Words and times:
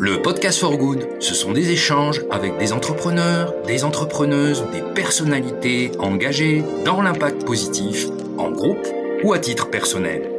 Le 0.00 0.22
podcast 0.22 0.60
for 0.60 0.76
good, 0.76 1.08
ce 1.18 1.34
sont 1.34 1.50
des 1.50 1.72
échanges 1.72 2.22
avec 2.30 2.56
des 2.58 2.72
entrepreneurs, 2.72 3.52
des 3.66 3.82
entrepreneuses, 3.82 4.62
des 4.72 4.80
personnalités 4.94 5.90
engagées 5.98 6.62
dans 6.84 7.02
l'impact 7.02 7.44
positif, 7.44 8.06
en 8.38 8.52
groupe 8.52 8.86
ou 9.24 9.32
à 9.32 9.40
titre 9.40 9.70
personnel. 9.70 10.30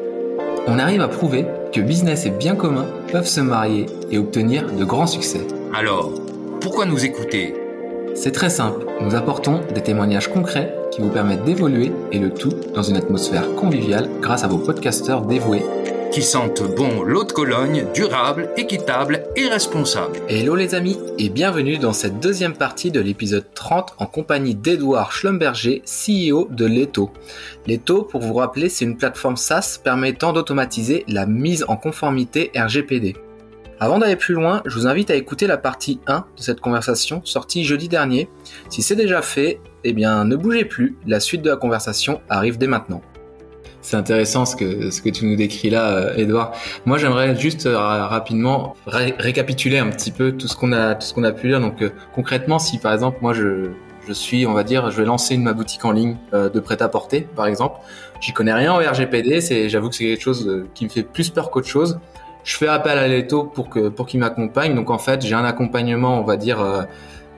On 0.66 0.80
arrive 0.80 1.02
à 1.02 1.10
prouver 1.10 1.46
que 1.74 1.82
business 1.82 2.26
et 2.26 2.30
bien 2.30 2.56
commun 2.56 2.86
peuvent 3.12 3.28
se 3.28 3.42
marier 3.42 3.88
et 4.10 4.18
obtenir 4.18 4.72
de 4.72 4.86
grands 4.86 5.08
succès. 5.08 5.46
Alors, 5.74 6.14
pourquoi 6.62 6.86
nous 6.86 7.04
écouter? 7.04 7.54
C'est 8.16 8.32
très 8.32 8.50
simple, 8.50 8.86
nous 9.02 9.16
apportons 9.16 9.60
des 9.76 9.84
témoignages 9.84 10.30
concrets 10.30 10.74
qui 10.92 11.02
vous 11.02 11.10
permettent 11.10 11.44
d'évoluer 11.44 11.92
et 12.14 12.20
le 12.20 12.34
tout 12.34 12.54
dans 12.74 12.84
une 12.84 12.96
atmosphère 12.96 13.54
conviviale 13.56 14.10
grâce 14.22 14.46
à 14.46 14.48
vos 14.48 14.58
podcasteurs 14.58 15.24
dévoués 15.24 15.66
qui 16.20 16.26
sentent 16.26 16.76
bon 16.76 17.02
l'eau 17.04 17.24
de 17.24 17.32
Cologne, 17.32 17.86
durable, 17.94 18.50
équitable 18.58 19.24
et 19.38 19.48
responsable. 19.48 20.20
Hello 20.28 20.54
les 20.54 20.76
amis 20.76 21.00
et 21.18 21.30
bienvenue 21.30 21.78
dans 21.78 21.94
cette 21.94 22.20
deuxième 22.20 22.58
partie 22.58 22.92
de 22.92 23.00
l'épisode 23.00 23.46
30 23.54 23.94
en 23.98 24.06
compagnie 24.06 24.54
d'Edouard 24.54 25.14
Schlumberger, 25.14 25.82
CEO 25.86 26.50
de 26.52 26.66
Leto. 26.66 27.10
Leto, 27.68 28.04
pour 28.04 28.20
vous 28.20 28.34
rappeler, 28.34 28.68
c'est 28.68 28.84
une 28.84 28.98
plateforme 28.98 29.38
SaaS 29.38 29.80
permettant 29.82 30.34
d'automatiser 30.34 31.06
la 31.08 31.26
mise 31.26 31.64
en 31.70 31.78
conformité 31.78 32.52
RGPD. 32.54 33.16
Avant 33.80 34.00
d'aller 34.00 34.18
plus 34.18 34.34
loin, 34.34 34.62
je 34.66 34.76
vous 34.76 34.88
invite 34.88 35.12
à 35.12 35.16
écouter 35.16 35.48
la 35.48 35.58
partie 35.58 36.02
1 36.06 36.26
de 36.36 36.42
cette 36.42 36.60
conversation 36.60 37.22
sortie 37.24 37.64
jeudi 37.64 37.88
dernier. 37.88 38.28
Si 38.70 38.82
c'est 38.82 38.98
déjà 38.98 39.22
fait, 39.22 39.62
eh 39.86 39.94
bien 39.94 40.26
ne 40.26 40.36
bougez 40.36 40.66
plus, 40.66 40.98
la 41.08 41.22
suite 41.22 41.44
de 41.44 41.50
la 41.50 41.56
conversation 41.56 42.20
arrive 42.28 42.58
dès 42.58 42.68
maintenant. 42.68 43.02
C'est 43.90 43.98
intéressant 43.98 44.46
ce 44.46 44.56
que, 44.56 44.92
ce 44.92 45.02
que 45.02 45.10
tu 45.10 45.26
nous 45.26 45.36
décris 45.36 45.72
là, 45.72 46.16
Edouard. 46.16 46.52
Moi, 46.86 47.00
j'aimerais 47.00 47.36
juste 47.36 47.66
euh, 47.66 47.76
rapidement 47.76 48.76
récapituler 48.86 49.80
un 49.80 49.90
petit 49.90 50.12
peu 50.12 50.32
tout 50.32 50.48
ce 50.48 50.56
qu'on 50.56 50.74
a, 50.74 50.94
tout 50.94 51.08
ce 51.08 51.14
qu'on 51.16 51.24
a 51.24 51.32
pu 51.32 51.48
lire. 51.48 51.60
Donc, 51.60 51.82
euh, 51.82 51.90
concrètement, 52.14 52.60
si 52.60 52.78
par 52.78 52.94
exemple, 52.94 53.18
moi, 53.22 53.34
je, 53.34 53.72
je 54.08 54.14
suis, 54.14 54.46
on 54.46 54.54
va 54.54 54.64
dire, 54.64 54.92
je 54.92 54.98
vais 54.98 55.06
lancer 55.06 55.34
une, 55.34 55.42
ma 55.42 55.54
boutique 55.54 55.84
en 55.86 55.92
ligne 55.92 56.18
euh, 56.36 56.50
de 56.50 56.60
prêt-à-porter, 56.60 57.22
par 57.36 57.48
exemple. 57.48 57.80
J'y 58.22 58.32
connais 58.32 58.54
rien 58.54 58.76
au 58.76 58.78
RGPD. 58.78 59.42
C'est, 59.42 59.70
j'avoue 59.70 59.90
que 59.90 59.96
c'est 59.96 60.06
quelque 60.06 60.22
chose 60.22 60.68
qui 60.76 60.84
me 60.84 60.90
fait 60.92 61.02
plus 61.02 61.32
peur 61.32 61.50
qu'autre 61.50 61.68
chose. 61.68 62.00
Je 62.44 62.58
fais 62.58 62.68
appel 62.68 62.96
à 62.96 63.08
Leto 63.08 63.44
pour 63.44 63.72
que, 63.72 63.90
pour 63.90 64.06
qu'il 64.06 64.20
m'accompagne. 64.20 64.76
Donc, 64.76 64.92
en 64.92 65.00
fait, 65.00 65.26
j'ai 65.26 65.34
un 65.34 65.46
accompagnement, 65.46 66.20
on 66.20 66.24
va 66.26 66.38
dire, 66.38 66.64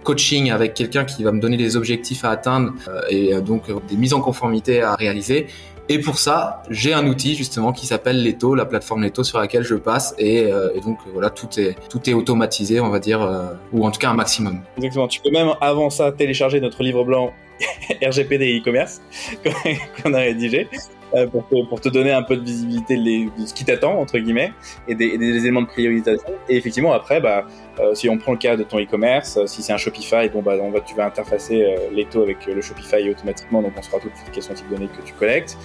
coaching 0.03 0.51
avec 0.51 0.73
quelqu'un 0.73 1.05
qui 1.05 1.23
va 1.23 1.31
me 1.31 1.39
donner 1.39 1.55
des 1.55 1.77
objectifs 1.77 2.25
à 2.25 2.31
atteindre 2.31 2.73
et 3.09 3.39
donc 3.39 3.67
des 3.87 3.95
mises 3.95 4.13
en 4.13 4.19
conformité 4.19 4.81
à 4.81 4.95
réaliser. 4.95 5.47
Et 5.89 5.99
pour 5.99 6.17
ça, 6.17 6.63
j'ai 6.69 6.93
un 6.93 7.05
outil 7.07 7.35
justement 7.35 7.73
qui 7.73 7.85
s'appelle 7.85 8.23
Leto, 8.23 8.55
la 8.55 8.65
plateforme 8.65 9.03
Leto 9.03 9.23
sur 9.23 9.39
laquelle 9.39 9.63
je 9.63 9.75
passe. 9.75 10.15
Et, 10.17 10.51
euh, 10.51 10.69
donc 10.83 10.99
voilà, 11.11 11.29
tout 11.29 11.47
est 11.59 11.75
tout 11.89 12.09
est 12.09 12.13
automatisé, 12.13 12.79
on 12.79 12.89
va 12.89 12.99
dire, 12.99 13.21
euh, 13.21 13.53
ou 13.73 13.85
en 13.85 13.91
tout 13.91 13.99
cas 13.99 14.09
un 14.09 14.13
maximum. 14.13 14.61
Exactement. 14.77 15.07
Tu 15.07 15.21
peux 15.21 15.31
même 15.31 15.49
avant 15.59 15.89
ça 15.89 16.11
télécharger 16.11 16.61
notre 16.61 16.83
livre 16.83 17.03
blanc 17.03 17.33
RGPD 18.03 18.59
e-commerce 18.59 19.01
qu'on 20.03 20.13
a 20.13 20.19
rédigé. 20.19 20.67
Euh, 21.13 21.27
pour, 21.27 21.45
te, 21.47 21.65
pour, 21.67 21.81
te, 21.81 21.89
donner 21.89 22.11
un 22.11 22.21
peu 22.21 22.37
de 22.37 22.43
visibilité 22.43 22.95
de 22.95 23.45
ce 23.45 23.53
qui 23.53 23.65
t'attend 23.65 23.99
entre 23.99 24.17
guillemets 24.17 24.53
et 24.87 24.95
des, 24.95 25.17
des, 25.17 25.37
éléments 25.39 25.61
de 25.61 25.67
priorisation. 25.67 26.31
Et 26.47 26.55
effectivement 26.55 26.93
après 26.93 27.19
bah 27.19 27.45
euh, 27.79 27.93
si 27.95 28.07
on 28.07 28.17
prend 28.17 28.31
le 28.31 28.37
cas 28.37 28.55
de 28.55 28.63
ton 28.63 28.79
e-commerce 28.79 29.35
euh, 29.35 29.45
si 29.45 29.61
c'est 29.61 29.73
un 29.73 29.77
Shopify 29.77 30.29
bon 30.29 30.41
bah 30.41 30.55
tu 30.85 30.95
vas 30.95 31.05
interfacer 31.05 31.63
euh, 31.63 31.93
Leto 31.93 32.21
avec 32.21 32.45
le 32.45 32.61
Shopify 32.61 33.09
automatiquement 33.09 33.61
donc 33.61 33.73
on 33.77 33.81
saura 33.81 34.01
tout 34.01 34.07
de 34.07 34.35
les 34.35 34.41
types 34.41 34.69
de 34.69 34.75
données 34.75 34.87
que 34.87 35.01
tu 35.05 35.13
collectes. 35.13 35.57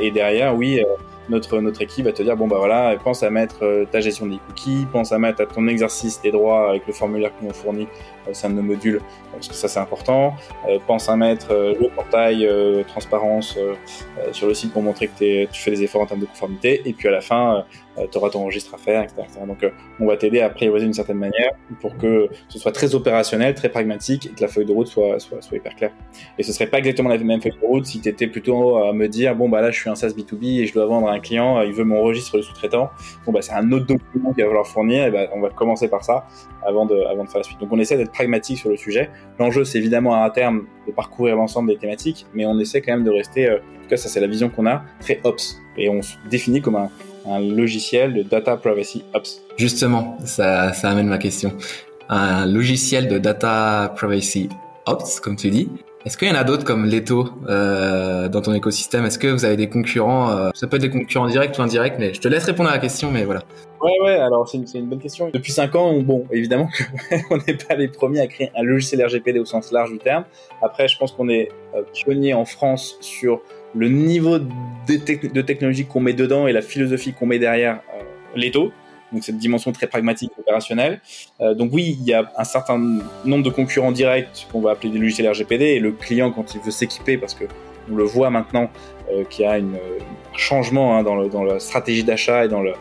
Et 0.00 0.10
derrière 0.10 0.54
oui 0.54 0.82
notre, 1.30 1.58
notre 1.60 1.80
équipe 1.80 2.04
va 2.04 2.12
te 2.12 2.22
dire 2.22 2.36
bon 2.36 2.46
bah 2.46 2.56
voilà, 2.58 2.94
pense 3.02 3.22
à 3.22 3.30
mettre 3.30 3.86
ta 3.90 4.00
gestion 4.00 4.26
des 4.26 4.38
cookies, 4.46 4.86
pense 4.92 5.12
à 5.12 5.18
mettre 5.18 5.40
à 5.40 5.46
ton 5.46 5.66
exercice 5.66 6.20
des 6.20 6.30
droits 6.30 6.68
avec 6.68 6.86
le 6.86 6.92
formulaire 6.92 7.30
nous 7.46 7.54
fournit 7.54 7.88
au 8.28 8.34
sein 8.34 8.50
de 8.50 8.54
nos 8.54 8.62
modules, 8.62 9.00
parce 9.32 9.48
que 9.48 9.54
ça 9.54 9.68
c'est 9.68 9.80
important. 9.80 10.34
Euh, 10.68 10.78
pense 10.86 11.08
à 11.08 11.16
mettre 11.16 11.52
euh, 11.52 11.74
le 11.80 11.88
portail 11.88 12.48
transparence 12.86 13.58
sur 14.32 14.46
le 14.46 14.54
site 14.54 14.72
pour 14.72 14.82
montrer 14.82 15.08
que 15.08 15.44
tu 15.46 15.60
fais 15.60 15.70
des 15.70 15.82
efforts 15.82 16.02
en 16.02 16.06
termes 16.06 16.20
de 16.20 16.26
conformité. 16.26 16.82
Et 16.84 16.92
puis 16.92 17.08
à 17.08 17.10
la 17.10 17.20
fin, 17.20 17.64
tu 18.10 18.18
auras 18.18 18.30
ton 18.30 18.44
registre 18.44 18.74
à 18.74 18.78
faire, 18.78 19.02
etc. 19.02 19.22
Donc 19.46 19.64
on 20.00 20.06
va 20.06 20.16
t'aider 20.16 20.40
à 20.40 20.50
prioriser 20.50 20.86
d'une 20.86 20.94
certaine 20.94 21.18
manière 21.18 21.52
pour 21.80 21.96
que 21.96 22.28
ce 22.48 22.58
soit 22.58 22.72
très 22.72 22.94
opérationnel, 22.94 23.54
très 23.54 23.68
pragmatique 23.68 24.26
et 24.26 24.30
que 24.30 24.40
la 24.40 24.48
feuille 24.48 24.66
de 24.66 24.72
route 24.72 24.86
soit, 24.86 25.18
soit, 25.18 25.40
soit 25.42 25.56
hyper 25.56 25.74
claire. 25.76 25.92
Et 26.38 26.42
ce 26.42 26.52
serait 26.52 26.66
pas 26.66 26.78
exactement 26.78 27.08
la 27.08 27.18
même 27.18 27.40
feuille 27.40 27.52
de 27.60 27.66
route 27.66 27.86
si 27.86 28.00
tu 28.00 28.08
étais 28.08 28.26
plutôt 28.26 28.76
à 28.78 28.92
me 28.92 29.08
dire 29.08 29.34
bon 29.34 29.48
bah 29.48 29.60
là 29.60 29.70
je 29.70 29.78
suis 29.78 29.90
un 29.90 29.94
SaaS 29.94 30.10
B2B 30.10 30.60
et 30.60 30.66
je 30.66 30.74
dois 30.74 30.86
vendre 30.86 31.08
un 31.08 31.20
client, 31.20 31.58
euh, 31.58 31.66
il 31.66 31.72
veut 31.72 31.84
mon 31.84 32.02
registre 32.02 32.36
de 32.36 32.42
sous-traitant. 32.42 32.90
Bon, 33.26 33.32
bah, 33.32 33.42
c'est 33.42 33.52
un 33.52 33.70
autre 33.72 33.86
document 33.86 34.32
qu'il 34.32 34.44
va 34.44 34.50
falloir 34.50 34.66
fournir. 34.66 35.06
Et 35.06 35.10
bah, 35.10 35.28
on 35.34 35.40
va 35.40 35.50
commencer 35.50 35.88
par 35.88 36.04
ça 36.04 36.26
avant 36.66 36.86
de, 36.86 36.96
avant 37.04 37.24
de 37.24 37.28
faire 37.28 37.38
la 37.38 37.44
suite. 37.44 37.60
Donc, 37.60 37.72
on 37.72 37.78
essaie 37.78 37.96
d'être 37.96 38.12
pragmatique 38.14 38.58
sur 38.58 38.70
le 38.70 38.76
sujet. 38.76 39.10
L'enjeu, 39.38 39.64
c'est 39.64 39.78
évidemment 39.78 40.22
à 40.22 40.30
terme 40.30 40.66
de 40.86 40.92
parcourir 40.92 41.36
l'ensemble 41.36 41.68
des 41.68 41.76
thématiques, 41.76 42.26
mais 42.32 42.46
on 42.46 42.58
essaie 42.58 42.80
quand 42.80 42.92
même 42.92 43.04
de 43.04 43.10
rester, 43.10 43.46
euh, 43.46 43.56
en 43.56 43.82
tout 43.82 43.88
cas, 43.90 43.96
ça, 43.96 44.08
c'est 44.08 44.20
la 44.20 44.26
vision 44.26 44.48
qu'on 44.48 44.66
a, 44.66 44.82
très 45.00 45.20
ops. 45.24 45.58
Et 45.76 45.88
on 45.90 46.00
se 46.00 46.14
définit 46.30 46.62
comme 46.62 46.76
un, 46.76 46.90
un 47.26 47.40
logiciel 47.40 48.14
de 48.14 48.22
data 48.22 48.56
privacy 48.56 49.04
ops. 49.12 49.42
Justement, 49.56 50.16
ça 50.24 50.70
amène 50.84 51.08
ma 51.08 51.18
question. 51.18 51.52
Un 52.08 52.46
logiciel 52.46 53.08
de 53.08 53.18
data 53.18 53.92
privacy 53.96 54.48
ops, 54.86 55.20
comme 55.20 55.36
tu 55.36 55.50
dis. 55.50 55.68
Est-ce 56.04 56.18
qu'il 56.18 56.28
y 56.28 56.30
en 56.30 56.34
a 56.34 56.44
d'autres 56.44 56.64
comme 56.64 56.84
Leto 56.84 57.30
euh, 57.48 58.28
dans 58.28 58.42
ton 58.42 58.52
écosystème? 58.52 59.06
Est-ce 59.06 59.18
que 59.18 59.28
vous 59.28 59.46
avez 59.46 59.56
des 59.56 59.70
concurrents 59.70 60.30
euh, 60.32 60.50
Ça 60.52 60.66
peut 60.66 60.76
être 60.76 60.82
des 60.82 60.90
concurrents 60.90 61.28
directs 61.28 61.58
ou 61.58 61.62
indirects, 61.62 61.94
mais 61.98 62.12
je 62.12 62.20
te 62.20 62.28
laisse 62.28 62.44
répondre 62.44 62.68
à 62.68 62.72
la 62.72 62.78
question, 62.78 63.10
mais 63.10 63.24
voilà. 63.24 63.40
Ouais, 63.80 63.98
ouais, 64.02 64.16
alors 64.16 64.46
c'est 64.46 64.58
une, 64.74 64.86
bonne 64.86 64.98
question. 64.98 65.30
Depuis 65.32 65.50
5 65.52 65.74
ans, 65.76 65.98
bon, 66.00 66.26
évidemment 66.30 66.68
qu'on 67.28 67.38
n'est 67.48 67.54
pas 67.54 67.74
les 67.76 67.88
premiers 67.88 68.20
à 68.20 68.26
créer 68.26 68.50
un 68.54 68.62
logiciel 68.62 69.02
RGPD 69.02 69.38
au 69.38 69.46
sens 69.46 69.72
large 69.72 69.92
du 69.92 69.98
terme. 69.98 70.24
Après, 70.60 70.88
je 70.88 70.98
pense 70.98 71.10
qu'on 71.10 71.30
est 71.30 71.48
euh, 71.74 71.80
pionnier 71.94 72.34
en 72.34 72.44
France 72.44 72.98
sur 73.00 73.40
le 73.74 73.88
niveau 73.88 74.38
de, 74.38 75.28
de 75.32 75.40
technologie 75.40 75.86
qu'on 75.86 76.00
met 76.00 76.12
dedans 76.12 76.46
et 76.46 76.52
la 76.52 76.62
philosophie 76.62 77.14
qu'on 77.14 77.26
met 77.26 77.38
derrière 77.38 77.80
euh, 77.94 78.02
Leto 78.36 78.72
donc 79.12 79.22
cette 79.24 79.38
dimension 79.38 79.72
très 79.72 79.86
pragmatique, 79.86 80.32
opérationnelle. 80.38 81.00
Euh, 81.40 81.54
donc 81.54 81.70
oui, 81.72 81.96
il 82.00 82.06
y 82.06 82.12
a 82.12 82.30
un 82.36 82.44
certain 82.44 82.78
nombre 83.24 83.44
de 83.44 83.50
concurrents 83.50 83.92
directs 83.92 84.46
qu'on 84.50 84.60
va 84.60 84.72
appeler 84.72 84.90
des 84.90 84.98
logiciels 84.98 85.28
RGPD, 85.30 85.64
et 85.64 85.80
le 85.80 85.92
client, 85.92 86.30
quand 86.30 86.54
il 86.54 86.60
veut 86.60 86.70
s'équiper, 86.70 87.16
parce 87.16 87.34
que 87.34 87.44
on 87.90 87.96
le 87.96 88.04
voit 88.04 88.30
maintenant 88.30 88.70
euh, 89.12 89.24
qu'il 89.24 89.44
y 89.44 89.48
a 89.48 89.52
un 89.52 89.64
changement 90.34 90.96
hein, 90.96 91.02
dans, 91.02 91.44
la 91.44 91.60
stratégie 91.60 92.02
d'achat 92.02 92.46
et 92.46 92.48
dans 92.48 92.62
le, 92.62 92.72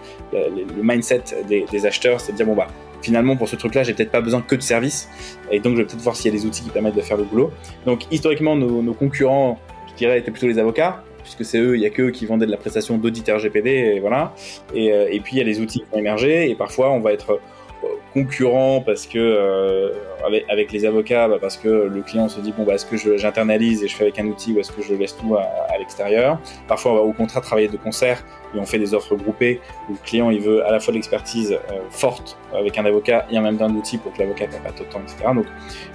mindset 0.81 1.23
des, 1.47 1.65
des 1.69 1.85
acheteurs, 1.85 2.21
c'est 2.21 2.31
de 2.31 2.37
dire 2.37 2.45
bon 2.45 2.55
bah 2.55 2.67
finalement 3.01 3.35
pour 3.35 3.49
ce 3.49 3.57
truc-là, 3.57 3.83
j'ai 3.83 3.93
peut-être 3.93 4.11
pas 4.11 4.21
besoin 4.21 4.41
que 4.41 4.55
de 4.55 4.61
services, 4.61 5.09
et 5.51 5.59
donc 5.59 5.73
je 5.73 5.81
vais 5.81 5.85
peut-être 5.85 6.01
voir 6.01 6.15
s'il 6.15 6.33
y 6.33 6.35
a 6.35 6.39
des 6.39 6.45
outils 6.45 6.63
qui 6.63 6.69
permettent 6.69 6.95
de 6.95 7.01
faire 7.01 7.17
le 7.17 7.23
boulot. 7.23 7.51
Donc 7.85 8.05
historiquement, 8.11 8.55
nos, 8.55 8.81
nos 8.81 8.93
concurrents, 8.93 9.59
je 9.91 9.95
dirais, 9.95 10.19
étaient 10.19 10.31
plutôt 10.31 10.47
les 10.47 10.57
avocats 10.57 11.03
puisque 11.23 11.43
c'est 11.43 11.57
eux, 11.57 11.75
il 11.75 11.81
y 11.81 11.85
a 11.85 11.89
qu'eux 11.89 12.11
qui 12.11 12.25
vendaient 12.25 12.45
de 12.45 12.51
la 12.51 12.57
prestation 12.57 12.97
d'audit 12.97 13.27
RGPD, 13.27 13.69
et 13.69 13.99
voilà. 13.99 14.33
Euh, 14.75 15.07
et, 15.09 15.19
puis 15.19 15.35
il 15.35 15.39
y 15.39 15.41
a 15.41 15.45
les 15.45 15.59
outils 15.59 15.79
qui 15.79 15.85
vont 15.91 15.97
émerger, 15.97 16.49
et 16.49 16.55
parfois 16.55 16.91
on 16.91 16.99
va 16.99 17.13
être 17.13 17.31
euh, 17.31 17.87
concurrent 18.13 18.81
parce 18.81 19.07
que 19.07 19.17
euh, 19.17 19.91
avec, 20.25 20.45
avec, 20.49 20.71
les 20.71 20.85
avocats, 20.85 21.27
bah 21.27 21.37
parce 21.41 21.57
que 21.57 21.67
le 21.67 22.01
client 22.01 22.29
se 22.29 22.39
dit 22.39 22.53
bon 22.55 22.63
bah 22.63 22.75
est-ce 22.75 22.85
que 22.85 23.17
j'internalise 23.17 23.83
et 23.83 23.87
je 23.87 23.95
fais 23.95 24.03
avec 24.03 24.19
un 24.19 24.27
outil 24.27 24.53
ou 24.53 24.59
est-ce 24.59 24.71
que 24.71 24.81
je 24.81 24.93
laisse 24.93 25.17
tout 25.17 25.35
à, 25.35 25.41
à 25.41 25.77
l'extérieur? 25.79 26.39
Parfois 26.67 26.93
on 26.93 26.95
va 26.95 27.01
au 27.01 27.13
contraire 27.13 27.41
travailler 27.41 27.67
de 27.67 27.77
concert 27.77 28.23
et 28.55 28.59
on 28.59 28.65
fait 28.65 28.79
des 28.79 28.93
offres 28.93 29.15
groupées 29.15 29.59
où 29.89 29.93
le 29.93 29.99
client 30.03 30.29
il 30.29 30.41
veut 30.41 30.65
à 30.65 30.71
la 30.71 30.79
fois 30.79 30.91
de 30.91 30.97
l'expertise 30.97 31.53
euh, 31.53 31.79
forte 31.89 32.37
avec 32.53 32.77
un 32.77 32.85
avocat 32.85 33.25
et 33.31 33.37
en 33.37 33.41
même 33.41 33.57
temps 33.57 33.65
un 33.65 33.75
outil 33.75 33.97
pour 33.97 34.13
que 34.13 34.19
l'avocat 34.19 34.47
n'ait 34.47 34.59
pas 34.59 34.69
le 34.77 34.85
temps, 34.85 35.01
etc. 35.01 35.31
Donc 35.33 35.45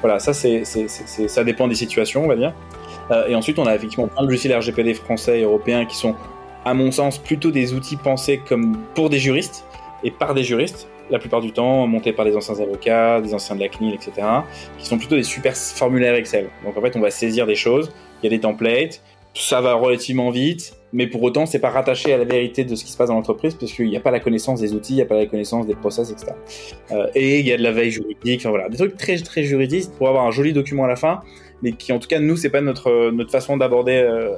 voilà, 0.00 0.18
ça 0.18 0.32
c'est 0.32 0.64
ça 0.64 1.44
dépend 1.44 1.68
des 1.68 1.74
situations 1.74 2.24
on 2.24 2.28
va 2.28 2.36
dire. 2.36 2.52
Euh, 3.10 3.26
et 3.28 3.34
ensuite, 3.34 3.58
on 3.58 3.66
a 3.66 3.74
effectivement 3.74 4.08
plein 4.08 4.22
de 4.22 4.28
logiciels 4.28 4.56
RGPD 4.58 4.94
français 4.94 5.40
et 5.40 5.42
européens 5.42 5.84
qui 5.86 5.96
sont, 5.96 6.14
à 6.64 6.74
mon 6.74 6.90
sens, 6.90 7.18
plutôt 7.18 7.50
des 7.50 7.74
outils 7.74 7.96
pensés 7.96 8.40
comme 8.46 8.78
pour 8.94 9.10
des 9.10 9.18
juristes 9.18 9.64
et 10.04 10.10
par 10.10 10.34
des 10.34 10.44
juristes, 10.44 10.88
la 11.10 11.18
plupart 11.18 11.40
du 11.40 11.52
temps 11.52 11.86
montés 11.86 12.12
par 12.12 12.24
des 12.24 12.36
anciens 12.36 12.60
avocats, 12.60 13.20
des 13.20 13.32
anciens 13.32 13.56
de 13.56 13.60
la 13.60 13.68
CNIL, 13.68 13.94
etc., 13.94 14.26
qui 14.78 14.86
sont 14.86 14.98
plutôt 14.98 15.16
des 15.16 15.22
super 15.22 15.56
formulaires 15.56 16.14
Excel. 16.14 16.50
Donc 16.64 16.76
en 16.76 16.82
fait, 16.82 16.96
on 16.96 17.00
va 17.00 17.10
saisir 17.10 17.46
des 17.46 17.54
choses, 17.54 17.92
il 18.22 18.30
y 18.30 18.34
a 18.34 18.36
des 18.36 18.40
templates, 18.40 19.02
ça 19.34 19.60
va 19.60 19.74
relativement 19.74 20.30
vite, 20.30 20.77
mais 20.92 21.06
pour 21.06 21.22
autant, 21.22 21.46
c'est 21.46 21.58
pas 21.58 21.70
rattaché 21.70 22.12
à 22.12 22.18
la 22.18 22.24
vérité 22.24 22.64
de 22.64 22.74
ce 22.74 22.84
qui 22.84 22.92
se 22.92 22.96
passe 22.96 23.08
dans 23.08 23.14
l'entreprise 23.14 23.54
parce 23.54 23.72
qu'il 23.72 23.88
n'y 23.88 23.96
a 23.96 24.00
pas 24.00 24.10
la 24.10 24.20
connaissance 24.20 24.60
des 24.60 24.74
outils, 24.74 24.94
il 24.94 24.96
n'y 24.96 25.02
a 25.02 25.06
pas 25.06 25.16
la 25.16 25.26
connaissance 25.26 25.66
des 25.66 25.74
process, 25.74 26.10
etc. 26.10 26.32
Euh, 26.92 27.06
et 27.14 27.40
il 27.40 27.46
y 27.46 27.52
a 27.52 27.56
de 27.56 27.62
la 27.62 27.72
veille 27.72 27.90
juridique, 27.90 28.40
enfin 28.40 28.50
voilà, 28.50 28.68
des 28.68 28.76
trucs 28.76 28.96
très 28.96 29.16
très 29.18 29.44
juridiques 29.44 29.90
pour 29.98 30.08
avoir 30.08 30.26
un 30.26 30.30
joli 30.30 30.52
document 30.52 30.84
à 30.84 30.88
la 30.88 30.96
fin, 30.96 31.20
mais 31.62 31.72
qui 31.72 31.92
en 31.92 31.98
tout 31.98 32.08
cas 32.08 32.20
nous 32.20 32.36
c'est 32.36 32.50
pas 32.50 32.60
notre 32.60 33.10
notre 33.10 33.30
façon 33.30 33.56
d'aborder 33.56 33.96
euh, 33.96 34.34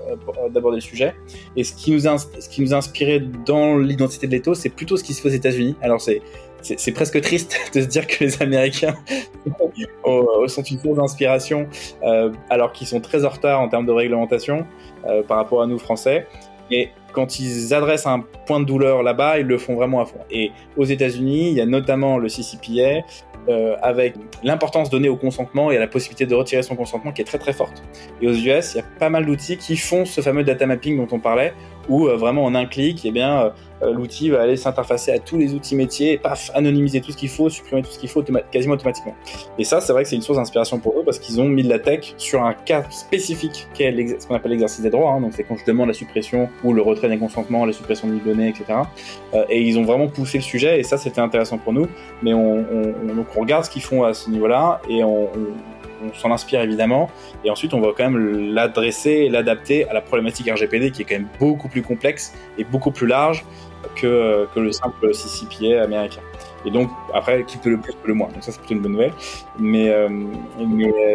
d'aborder 0.50 0.78
le 0.78 0.82
sujet. 0.82 1.14
Et 1.56 1.64
ce 1.64 1.74
qui 1.74 1.92
nous 1.92 2.08
a, 2.08 2.18
ce 2.18 2.48
qui 2.48 2.62
nous 2.62 2.74
a 2.74 2.76
inspiré 2.76 3.20
dans 3.46 3.76
l'identité 3.76 4.26
de 4.26 4.32
l'Eto, 4.32 4.54
c'est 4.54 4.70
plutôt 4.70 4.96
ce 4.96 5.04
qui 5.04 5.14
se 5.14 5.22
fait 5.22 5.28
aux 5.28 5.32
États-Unis. 5.32 5.76
Alors 5.82 6.00
c'est 6.00 6.20
c'est 6.62 6.92
presque 6.92 7.20
triste 7.20 7.56
de 7.74 7.80
se 7.80 7.86
dire 7.86 8.06
que 8.06 8.24
les 8.24 8.42
Américains 8.42 8.94
sont 10.48 10.62
une 10.62 10.78
source 10.78 10.96
d'inspiration 10.96 11.68
euh, 12.02 12.30
alors 12.48 12.72
qu'ils 12.72 12.86
sont 12.86 13.00
très 13.00 13.24
en 13.24 13.28
retard 13.28 13.60
en 13.60 13.68
termes 13.68 13.86
de 13.86 13.92
réglementation 13.92 14.66
euh, 15.06 15.22
par 15.22 15.36
rapport 15.38 15.62
à 15.62 15.66
nous 15.66 15.78
Français. 15.78 16.26
Et 16.70 16.90
quand 17.12 17.40
ils 17.40 17.74
adressent 17.74 18.06
un 18.06 18.24
point 18.46 18.60
de 18.60 18.64
douleur 18.64 19.02
là-bas, 19.02 19.40
ils 19.40 19.46
le 19.46 19.58
font 19.58 19.74
vraiment 19.74 20.00
à 20.00 20.06
fond. 20.06 20.20
Et 20.30 20.52
aux 20.76 20.84
États-Unis, 20.84 21.48
il 21.48 21.54
y 21.54 21.60
a 21.60 21.66
notamment 21.66 22.18
le 22.18 22.28
CCPA 22.28 23.04
euh, 23.48 23.74
avec 23.82 24.14
l'importance 24.42 24.90
donnée 24.90 25.08
au 25.08 25.16
consentement 25.16 25.70
et 25.70 25.76
à 25.76 25.80
la 25.80 25.88
possibilité 25.88 26.26
de 26.26 26.34
retirer 26.34 26.62
son 26.62 26.76
consentement 26.76 27.10
qui 27.10 27.22
est 27.22 27.24
très 27.24 27.38
très 27.38 27.52
forte. 27.52 27.82
Et 28.20 28.28
aux 28.28 28.34
US, 28.34 28.74
il 28.74 28.76
y 28.76 28.80
a 28.80 28.84
pas 28.98 29.08
mal 29.08 29.26
d'outils 29.26 29.56
qui 29.56 29.76
font 29.76 30.04
ce 30.04 30.20
fameux 30.20 30.44
data 30.44 30.66
mapping 30.66 30.96
dont 30.96 31.08
on 31.10 31.18
parlait, 31.18 31.54
où 31.88 32.06
euh, 32.06 32.16
vraiment 32.16 32.44
en 32.44 32.54
un 32.54 32.66
clic, 32.66 33.02
eh 33.04 33.10
bien, 33.10 33.52
euh, 33.82 33.92
l'outil 33.92 34.30
va 34.30 34.42
aller 34.42 34.56
s'interfacer 34.56 35.12
à 35.12 35.18
tous 35.18 35.38
les 35.38 35.54
outils 35.54 35.74
métiers, 35.74 36.18
paf, 36.18 36.50
anonymiser 36.54 37.00
tout 37.00 37.12
ce 37.12 37.16
qu'il 37.16 37.28
faut, 37.28 37.48
supprimer 37.48 37.82
tout 37.82 37.90
ce 37.90 37.98
qu'il 37.98 38.08
faut 38.08 38.22
quasiment 38.50 38.74
automatiquement. 38.74 39.14
Et 39.58 39.64
ça, 39.64 39.80
c'est 39.80 39.92
vrai 39.92 40.02
que 40.02 40.08
c'est 40.08 40.16
une 40.16 40.22
source 40.22 40.38
d'inspiration 40.38 40.78
pour 40.78 40.98
eux 40.98 41.02
parce 41.04 41.18
qu'ils 41.18 41.40
ont 41.40 41.48
mis 41.48 41.62
de 41.62 41.68
la 41.68 41.78
tech 41.78 42.14
sur 42.16 42.42
un 42.42 42.52
cas 42.52 42.84
spécifique 42.90 43.68
qui 43.74 43.84
est 43.84 44.20
ce 44.20 44.26
qu'on 44.26 44.34
appelle 44.34 44.52
l'exercice 44.52 44.82
des 44.82 44.90
droits. 44.90 45.12
Hein. 45.12 45.20
donc 45.20 45.32
c'est 45.34 45.44
quand 45.44 45.56
je 45.56 45.64
demande 45.64 45.88
la 45.88 45.94
suppression 45.94 46.48
ou 46.64 46.72
le 46.72 46.82
retrait 46.82 47.08
d'un 47.08 47.18
consentement, 47.18 47.64
la 47.64 47.72
suppression 47.72 48.08
de 48.08 48.18
données, 48.18 48.48
etc. 48.48 48.80
et 49.48 49.62
ils 49.62 49.78
ont 49.78 49.84
vraiment 49.84 50.08
poussé 50.08 50.38
le 50.38 50.44
sujet 50.44 50.78
et 50.78 50.82
ça, 50.82 50.98
c'était 50.98 51.20
intéressant 51.20 51.58
pour 51.58 51.72
nous. 51.72 51.86
Mais 52.22 52.34
on, 52.34 52.58
on, 52.58 52.94
on, 53.08 53.26
on 53.36 53.40
regarde 53.40 53.64
ce 53.64 53.70
qu'ils 53.70 53.82
font 53.82 54.04
à 54.04 54.14
ce 54.14 54.30
niveau-là 54.30 54.80
et 54.88 55.02
on, 55.02 55.28
s'en 56.14 56.30
inspire 56.30 56.60
évidemment. 56.60 57.10
Et 57.44 57.50
ensuite, 57.50 57.74
on 57.74 57.80
va 57.80 57.88
quand 57.96 58.10
même 58.10 58.54
l'adresser 58.54 59.10
et 59.10 59.28
l'adapter 59.28 59.88
à 59.88 59.94
la 59.94 60.00
problématique 60.00 60.50
RGPD 60.50 60.90
qui 60.90 61.02
est 61.02 61.04
quand 61.04 61.16
même 61.16 61.28
beaucoup 61.38 61.68
plus 61.68 61.82
complexe 61.82 62.34
et 62.58 62.64
beaucoup 62.64 62.90
plus 62.90 63.06
large 63.06 63.44
que, 63.96 64.46
que 64.54 64.60
le 64.60 64.72
simple 64.72 65.10
CCPA 65.10 65.82
américain. 65.82 66.20
Et 66.64 66.70
donc, 66.70 66.90
après, 67.14 67.44
qui 67.44 67.56
peut 67.56 67.70
le 67.70 67.78
plus, 67.78 67.92
peut 67.92 68.08
le 68.08 68.14
moins. 68.14 68.28
Donc 68.28 68.42
ça, 68.44 68.52
c'est 68.52 68.58
plutôt 68.58 68.74
une 68.74 68.80
bonne 68.80 68.92
nouvelle. 68.92 69.12
Mais, 69.58 69.88
euh, 69.88 70.08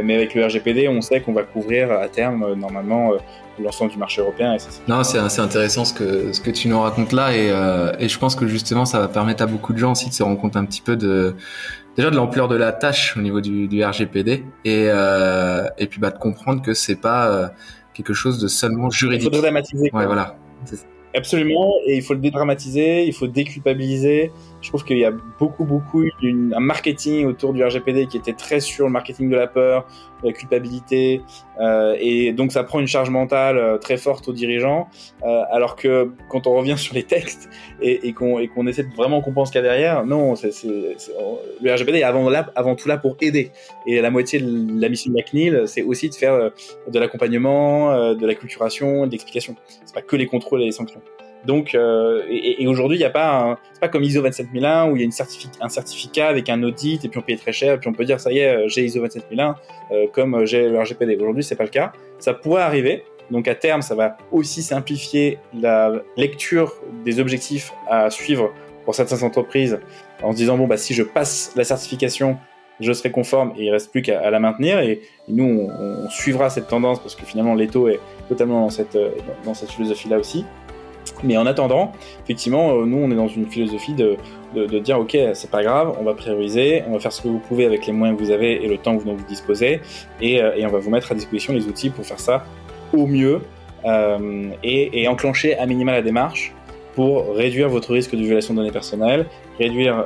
mais, 0.03 0.15
avec 0.15 0.33
le 0.33 0.45
RGPD, 0.45 0.87
on 0.87 1.01
sait 1.01 1.21
qu'on 1.21 1.33
va 1.33 1.43
couvrir 1.43 1.91
à 1.91 2.07
terme, 2.07 2.43
euh, 2.43 2.55
normalement, 2.55 3.13
euh, 3.13 3.17
l'ensemble 3.61 3.91
du 3.91 3.97
marché 3.97 4.21
européen. 4.21 4.53
Et 4.55 4.57
non, 4.87 5.03
c'est 5.03 5.19
assez 5.19 5.41
intéressant 5.41 5.85
ce 5.85 5.93
que, 5.93 6.33
ce 6.33 6.41
que 6.41 6.49
tu 6.49 6.67
nous 6.67 6.79
racontes 6.79 7.11
là. 7.11 7.33
Et, 7.33 8.03
et 8.03 8.09
je 8.09 8.19
pense 8.19 8.35
que 8.35 8.47
justement, 8.47 8.85
ça 8.85 8.99
va 8.99 9.07
permettre 9.07 9.43
à 9.43 9.45
beaucoup 9.45 9.71
de 9.71 9.77
gens 9.77 9.93
aussi 9.93 10.09
de 10.09 10.13
se 10.13 10.23
rendre 10.23 10.39
compte 10.39 10.57
un 10.57 10.65
petit 10.65 10.81
peu 10.81 10.97
de 10.97 11.35
déjà 11.95 12.09
de 12.09 12.15
l'ampleur 12.15 12.47
de 12.47 12.56
la 12.56 12.71
tâche 12.71 13.15
au 13.18 13.21
niveau 13.21 13.42
du, 13.42 13.68
du 13.68 13.83
RGPD 13.83 14.44
et, 14.65 14.86
euh, 14.88 15.68
et 15.77 15.88
puis 15.88 16.00
bah, 16.00 16.12
de 16.12 16.18
comprendre 16.18 16.62
que 16.62 16.74
c'est 16.74 17.00
pas 17.00 17.51
quelque 17.94 18.13
chose 18.13 18.39
de 18.39 18.47
seulement 18.47 18.89
juridique. 18.89 19.30
Il 19.31 19.36
faut 19.36 19.42
dramatiser. 19.42 19.89
Ouais, 19.94 20.06
voilà. 20.06 20.36
Absolument, 21.15 21.75
et 21.88 21.95
il 21.95 22.01
faut 22.01 22.13
le 22.13 22.19
dédramatiser, 22.19 23.06
il 23.06 23.13
faut 23.13 23.27
déculpabiliser. 23.27 24.31
Je 24.65 24.71
trouve 24.71 24.83
qu'il 24.83 24.97
y 24.97 25.06
a 25.06 25.12
beaucoup, 25.12 25.63
beaucoup 25.63 26.03
un 26.23 26.59
marketing 26.59 27.27
autour 27.27 27.53
du 27.53 27.63
RGPD 27.63 28.07
qui 28.07 28.17
était 28.17 28.33
très 28.33 28.59
sur 28.59 28.88
le 28.88 28.91
marketing 28.91 29.29
de 29.29 29.35
la 29.35 29.45
peur, 29.45 29.85
la 30.23 30.33
culpabilité, 30.33 31.21
euh, 31.59 31.95
et 32.00 32.33
donc 32.33 32.51
ça 32.51 32.63
prend 32.63 32.79
une 32.79 32.88
charge 32.88 33.12
mentale 33.12 33.59
euh, 33.59 33.77
très 33.77 33.97
forte 33.97 34.27
aux 34.27 34.33
dirigeants, 34.33 34.89
euh, 35.21 35.44
alors 35.51 35.75
que 35.75 36.09
quand 36.29 36.47
on 36.47 36.56
revient 36.56 36.77
sur 36.79 36.95
les 36.95 37.03
textes 37.03 37.47
et, 37.79 38.07
et 38.07 38.13
qu'on 38.13 38.65
essaie 38.65 38.81
de 38.81 38.95
vraiment 38.95 39.21
comprendre 39.21 39.45
ce 39.45 39.51
qu'il 39.51 39.62
y 39.62 39.65
a 39.65 39.67
derrière, 39.67 40.03
non, 40.03 40.35
c'est 40.35 40.50
le 40.63 41.71
RGPD 41.71 42.00
est 42.00 42.03
avant, 42.03 42.27
là, 42.27 42.51
avant 42.56 42.75
tout 42.75 42.88
là 42.88 42.97
pour 42.97 43.18
aider. 43.21 43.51
Et 43.85 44.01
la 44.01 44.09
moitié 44.09 44.39
de 44.39 44.81
la 44.81 44.89
mission 44.89 45.11
de 45.11 45.18
la 45.18 45.23
CNIL, 45.23 45.63
c'est 45.68 45.83
aussi 45.83 46.09
de 46.09 46.15
faire 46.15 46.50
de 46.88 47.00
l'accompagnement, 47.00 48.15
de 48.15 48.25
la 48.25 48.33
culturation, 48.33 49.06
de 49.06 49.11
l'explication. 49.11 49.56
C'est 49.85 49.94
pas 49.94 50.01
que 50.01 50.15
les 50.15 50.25
contrôles 50.25 50.63
et 50.63 50.65
les 50.65 50.71
sanctions. 50.71 51.01
Donc, 51.45 51.75
euh, 51.75 52.24
et, 52.30 52.65
aujourd'hui, 52.68 52.97
il 52.97 53.01
n'y 53.01 53.06
a 53.06 53.12
pas, 53.12 53.59
c'est 53.74 53.80
pas 53.80 53.88
comme 53.88 54.03
ISO 54.03 54.21
27001 54.21 54.89
où 54.89 54.95
il 54.95 55.01
y 55.01 55.06
a 55.06 55.07
un 55.62 55.69
certificat 55.69 56.27
avec 56.27 56.50
un 56.50 56.62
audit 56.63 57.03
et 57.06 57.09
puis 57.09 57.19
on 57.19 57.21
paye 57.21 57.38
très 57.38 57.51
cher 57.51 57.75
et 57.75 57.77
puis 57.77 57.88
on 57.88 57.94
peut 57.94 58.06
dire 58.06 58.19
ça 58.19 58.31
y 58.31 58.39
est, 58.39 58.47
euh, 58.47 58.68
j'ai 58.68 58.83
ISO 58.83 59.00
27001 59.01 59.56
euh, 59.92 60.07
comme 60.12 60.45
j'ai 60.45 60.69
le 60.69 60.80
RGPD. 60.80 61.15
Aujourd'hui, 61.18 61.44
c'est 61.44 61.56
pas 61.56 61.63
le 61.63 61.69
cas. 61.69 61.94
Ça 62.19 62.33
pourrait 62.33 62.63
arriver. 62.63 63.03
Donc 63.31 63.47
à 63.47 63.56
terme, 63.56 63.81
ça 63.81 63.95
va 63.95 64.18
aussi 64.31 64.62
simplifier 64.62 65.39
la 65.59 65.92
lecture 66.15 66.74
des 67.03 67.19
objectifs 67.19 67.74
à 67.89 68.09
suivre 68.09 68.51
pour 68.83 68.94
certaines 68.94 69.24
entreprises 69.24 69.80
en 70.21 70.31
se 70.31 70.38
disant 70.38 70.57
bon 70.57 70.68
bah 70.68 70.77
si 70.77 70.94
je 70.94 71.01
passe 71.01 71.51
la 71.56 71.63
certification, 71.63 72.38
je 72.80 72.94
serai 72.94 73.09
conforme 73.09 73.53
et 73.57 73.65
il 73.65 73.71
reste 73.71 73.92
plus 73.92 74.03
qu'à 74.03 74.30
la 74.30 74.39
maintenir 74.39 74.80
et, 74.80 75.01
nous 75.27 75.44
on, 75.44 76.06
on, 76.06 76.09
suivra 76.12 76.51
cette 76.51 76.68
tendance 76.68 77.00
parce 77.00 77.15
que 77.15 77.25
finalement 77.25 77.56
l'étau 77.56 77.88
est 77.88 78.00
totalement 78.30 78.62
dans 78.62 78.69
cette 78.69 78.97
dans 79.44 79.56
cette 79.56 79.71
philosophie 79.71 80.07
là 80.07 80.19
aussi. 80.19 80.45
Mais 81.24 81.38
en 81.38 81.46
attendant, 81.46 81.92
effectivement, 82.24 82.74
euh, 82.74 82.86
nous, 82.86 82.98
on 82.98 83.12
est 83.12 83.16
dans 83.16 83.28
une 83.28 83.48
philosophie 83.48 83.94
de, 83.94 84.18
de, 84.56 84.80
dire, 84.80 85.00
ok, 85.00 85.18
c'est 85.34 85.50
pas 85.50 85.63
grave, 85.63 85.96
on 86.00 86.04
va 86.04 86.13
prioriser, 86.13 86.84
on 86.88 86.94
va 86.94 87.00
faire 87.00 87.12
ce 87.12 87.22
que 87.22 87.28
vous 87.28 87.40
pouvez 87.40 87.66
avec 87.66 87.86
les 87.86 87.94
moyens 87.94 88.18
que 88.18 88.24
vous 88.24 88.31
avez 88.31 88.63
et 88.63 88.68
le 88.68 88.78
temps 88.78 88.94
dont 88.94 89.16
vous 89.16 89.25
disposez, 89.28 89.81
et, 90.22 90.42
euh, 90.42 90.56
et 90.56 90.66
on 90.66 90.69
va 90.69 90.80
vous 90.80 90.90
mettre 90.90 91.12
à 91.12 91.16
disposition 91.16 91.54
les 91.54 91.68
outils 91.68 91.90
pour 91.90 92.06
faire 92.06 92.19
ça 92.19 92.46
au 92.94 93.07
mieux 93.07 93.42
euh, 93.86 94.50
et, 94.63 95.07
enclencher 95.07 95.57
à 95.57 95.66
minima 95.66 95.92
la 95.92 96.02
démarche 96.02 96.54
pour 96.94 97.36
réduire 97.36 97.69
votre 97.69 97.92
risque 97.92 98.16
de 98.16 98.22
violation 98.22 98.54
de 98.54 98.60
données 98.60 98.72
personnelles, 98.72 99.25
réduire 99.60 100.06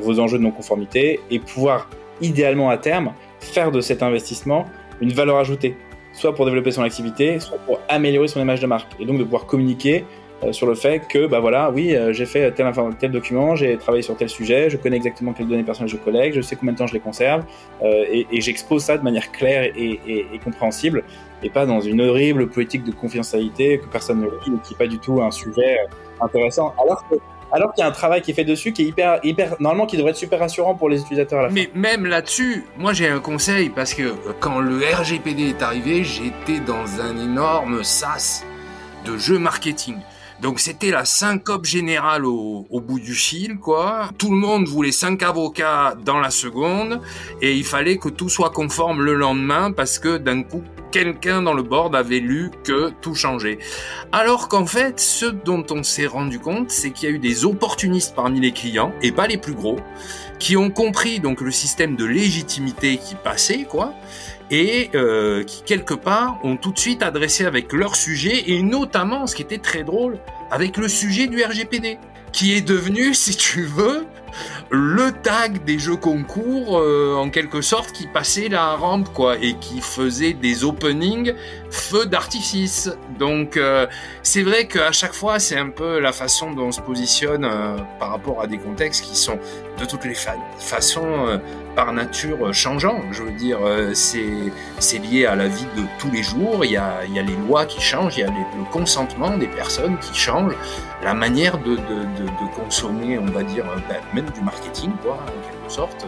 vos 0.00 0.18
enjeux 0.18 0.36
de 0.36 0.42
non-conformité 0.42 1.20
et 1.30 1.38
pouvoir, 1.38 1.88
idéalement 2.20 2.70
à 2.70 2.76
terme, 2.76 3.12
faire 3.38 3.70
de 3.70 3.80
cet 3.80 4.02
investissement 4.02 4.64
une 5.00 5.12
valeur 5.12 5.36
ajoutée 5.36 5.76
soit 6.18 6.34
pour 6.34 6.44
développer 6.44 6.70
son 6.70 6.82
activité, 6.82 7.40
soit 7.40 7.58
pour 7.58 7.80
améliorer 7.88 8.28
son 8.28 8.40
image 8.40 8.60
de 8.60 8.66
marque. 8.66 8.90
Et 9.00 9.06
donc 9.06 9.18
de 9.18 9.24
pouvoir 9.24 9.46
communiquer 9.46 10.04
euh, 10.44 10.52
sur 10.52 10.66
le 10.68 10.74
fait 10.74 11.00
que, 11.08 11.26
bah 11.26 11.40
voilà, 11.40 11.70
oui, 11.70 11.94
euh, 11.94 12.12
j'ai 12.12 12.26
fait 12.26 12.52
tel, 12.52 12.72
tel 12.98 13.10
document, 13.10 13.56
j'ai 13.56 13.76
travaillé 13.76 14.02
sur 14.02 14.16
tel 14.16 14.28
sujet, 14.28 14.70
je 14.70 14.76
connais 14.76 14.96
exactement 14.96 15.32
quelles 15.32 15.48
données 15.48 15.64
personnelles 15.64 15.90
je 15.90 15.96
collecte, 15.96 16.36
je 16.36 16.42
sais 16.42 16.54
combien 16.54 16.74
de 16.74 16.78
temps 16.78 16.86
je 16.86 16.94
les 16.94 17.00
conserve, 17.00 17.44
euh, 17.82 18.04
et, 18.08 18.40
j'expose 18.40 18.82
ça 18.82 18.96
de 18.96 19.02
manière 19.02 19.32
claire 19.32 19.72
et, 19.76 20.38
compréhensible, 20.44 21.02
et 21.42 21.50
pas 21.50 21.66
dans 21.66 21.80
une 21.80 22.00
horrible 22.00 22.48
politique 22.48 22.84
de 22.84 22.92
confidentialité 22.92 23.78
que 23.78 23.86
personne 23.86 24.20
ne 24.20 24.26
lit, 24.26 24.56
et 24.56 24.60
qui 24.62 24.72
n'est 24.74 24.78
pas 24.78 24.86
du 24.86 25.00
tout 25.00 25.20
un 25.20 25.32
sujet 25.32 25.78
intéressant. 26.20 26.72
Alors 26.80 27.04
que 27.08 27.16
alors 27.52 27.72
qu'il 27.72 27.82
y 27.82 27.84
a 27.84 27.88
un 27.88 27.92
travail 27.92 28.22
qui 28.22 28.30
est 28.30 28.34
fait 28.34 28.44
dessus 28.44 28.72
qui 28.72 28.82
est 28.82 28.86
hyper, 28.86 29.20
hyper, 29.22 29.56
normalement, 29.60 29.86
qui 29.86 29.96
devrait 29.96 30.10
être 30.10 30.16
super 30.16 30.38
rassurant 30.38 30.74
pour 30.74 30.88
les 30.88 31.00
utilisateurs 31.00 31.40
à 31.40 31.42
la 31.44 31.48
Mais 31.50 31.70
même 31.74 32.06
là-dessus, 32.06 32.64
moi 32.76 32.92
j'ai 32.92 33.08
un 33.08 33.20
conseil 33.20 33.70
parce 33.70 33.94
que 33.94 34.14
quand 34.40 34.60
le 34.60 34.78
RGPD 34.78 35.50
est 35.50 35.62
arrivé, 35.62 36.04
j'étais 36.04 36.60
dans 36.60 37.00
un 37.00 37.16
énorme 37.16 37.82
sas 37.82 38.44
de 39.04 39.16
jeux 39.16 39.38
marketing. 39.38 39.96
Donc 40.40 40.60
c'était 40.60 40.90
la 40.90 41.04
syncope 41.04 41.64
générale 41.64 42.24
au, 42.24 42.66
au, 42.70 42.80
bout 42.80 43.00
du 43.00 43.14
fil, 43.14 43.56
quoi. 43.56 44.10
Tout 44.18 44.30
le 44.30 44.36
monde 44.36 44.68
voulait 44.68 44.92
cinq 44.92 45.22
avocats 45.22 45.96
dans 46.04 46.20
la 46.20 46.30
seconde 46.30 47.00
et 47.42 47.54
il 47.54 47.64
fallait 47.64 47.96
que 47.96 48.08
tout 48.08 48.28
soit 48.28 48.50
conforme 48.50 49.02
le 49.02 49.14
lendemain 49.14 49.72
parce 49.72 49.98
que 49.98 50.16
d'un 50.16 50.42
coup 50.42 50.62
quelqu'un 50.90 51.42
dans 51.42 51.54
le 51.54 51.62
board 51.62 51.94
avait 51.94 52.20
lu 52.20 52.50
que 52.64 52.90
tout 53.00 53.14
changeait. 53.14 53.58
Alors 54.12 54.48
qu'en 54.48 54.66
fait, 54.66 55.00
ce 55.00 55.26
dont 55.26 55.64
on 55.70 55.82
s'est 55.82 56.06
rendu 56.06 56.38
compte, 56.38 56.70
c'est 56.70 56.90
qu'il 56.90 57.08
y 57.08 57.12
a 57.12 57.14
eu 57.14 57.18
des 57.18 57.44
opportunistes 57.44 58.14
parmi 58.14 58.40
les 58.40 58.52
clients, 58.52 58.92
et 59.02 59.12
pas 59.12 59.26
les 59.26 59.38
plus 59.38 59.54
gros, 59.54 59.76
qui 60.38 60.56
ont 60.56 60.70
compris 60.70 61.20
donc 61.20 61.40
le 61.40 61.50
système 61.50 61.96
de 61.96 62.04
légitimité 62.04 62.96
qui 62.98 63.14
passait, 63.14 63.64
quoi, 63.64 63.94
et 64.50 64.90
euh, 64.94 65.44
qui 65.44 65.62
quelque 65.62 65.94
part 65.94 66.38
ont 66.42 66.56
tout 66.56 66.72
de 66.72 66.78
suite 66.78 67.02
adressé 67.02 67.44
avec 67.44 67.72
leur 67.72 67.96
sujet, 67.96 68.50
et 68.50 68.62
notamment, 68.62 69.26
ce 69.26 69.34
qui 69.34 69.42
était 69.42 69.58
très 69.58 69.84
drôle, 69.84 70.18
avec 70.50 70.76
le 70.76 70.88
sujet 70.88 71.26
du 71.26 71.42
RGPD, 71.42 71.98
qui 72.32 72.54
est 72.54 72.62
devenu, 72.62 73.14
si 73.14 73.36
tu 73.36 73.62
veux, 73.62 74.06
le 74.70 75.12
tag 75.12 75.64
des 75.64 75.78
jeux 75.78 75.96
concours 75.96 76.78
euh, 76.78 77.14
en 77.16 77.30
quelque 77.30 77.62
sorte 77.62 77.92
qui 77.92 78.06
passait 78.06 78.48
la 78.48 78.74
rampe 78.74 79.12
quoi 79.12 79.36
et 79.38 79.54
qui 79.54 79.80
faisait 79.80 80.32
des 80.32 80.64
openings 80.64 81.34
feu 81.70 82.06
d'artifice. 82.06 82.90
Donc 83.18 83.56
euh, 83.56 83.86
c'est 84.22 84.42
vrai 84.42 84.66
qu'à 84.66 84.92
chaque 84.92 85.14
fois 85.14 85.38
c'est 85.38 85.56
un 85.56 85.70
peu 85.70 85.98
la 86.00 86.12
façon 86.12 86.52
dont 86.52 86.66
on 86.66 86.72
se 86.72 86.80
positionne 86.80 87.44
euh, 87.44 87.76
par 87.98 88.10
rapport 88.10 88.40
à 88.40 88.46
des 88.46 88.58
contextes 88.58 89.04
qui 89.04 89.16
sont 89.16 89.38
de 89.78 89.84
toutes 89.84 90.04
les 90.04 90.14
fa 90.14 90.34
façons 90.58 91.40
par 91.76 91.92
nature 91.92 92.52
changeants. 92.52 93.00
Je 93.12 93.22
veux 93.22 93.32
dire 93.32 93.58
c'est 93.94 94.98
lié 94.98 95.26
à 95.26 95.36
la 95.36 95.46
vie 95.46 95.66
de 95.76 95.82
tous 95.98 96.10
les 96.10 96.22
jours. 96.22 96.64
Il 96.64 96.72
y 96.72 96.76
a, 96.76 97.04
y 97.06 97.18
a 97.18 97.22
les 97.22 97.36
lois 97.36 97.64
qui 97.64 97.80
changent, 97.80 98.16
il 98.16 98.20
y 98.20 98.24
a 98.24 98.26
le 98.26 98.72
consentement 98.72 99.36
des 99.36 99.46
personnes 99.46 99.98
qui 99.98 100.18
changent, 100.18 100.56
la 101.02 101.14
manière 101.14 101.58
de 101.58 101.76
consommer, 102.56 103.18
on 103.18 103.26
va 103.26 103.42
dire 103.42 103.64
ben, 103.88 104.17
du 104.22 104.40
marketing 104.42 104.90
quoi 105.02 105.14
en 105.14 105.50
quelque 105.50 105.72
sorte, 105.72 106.06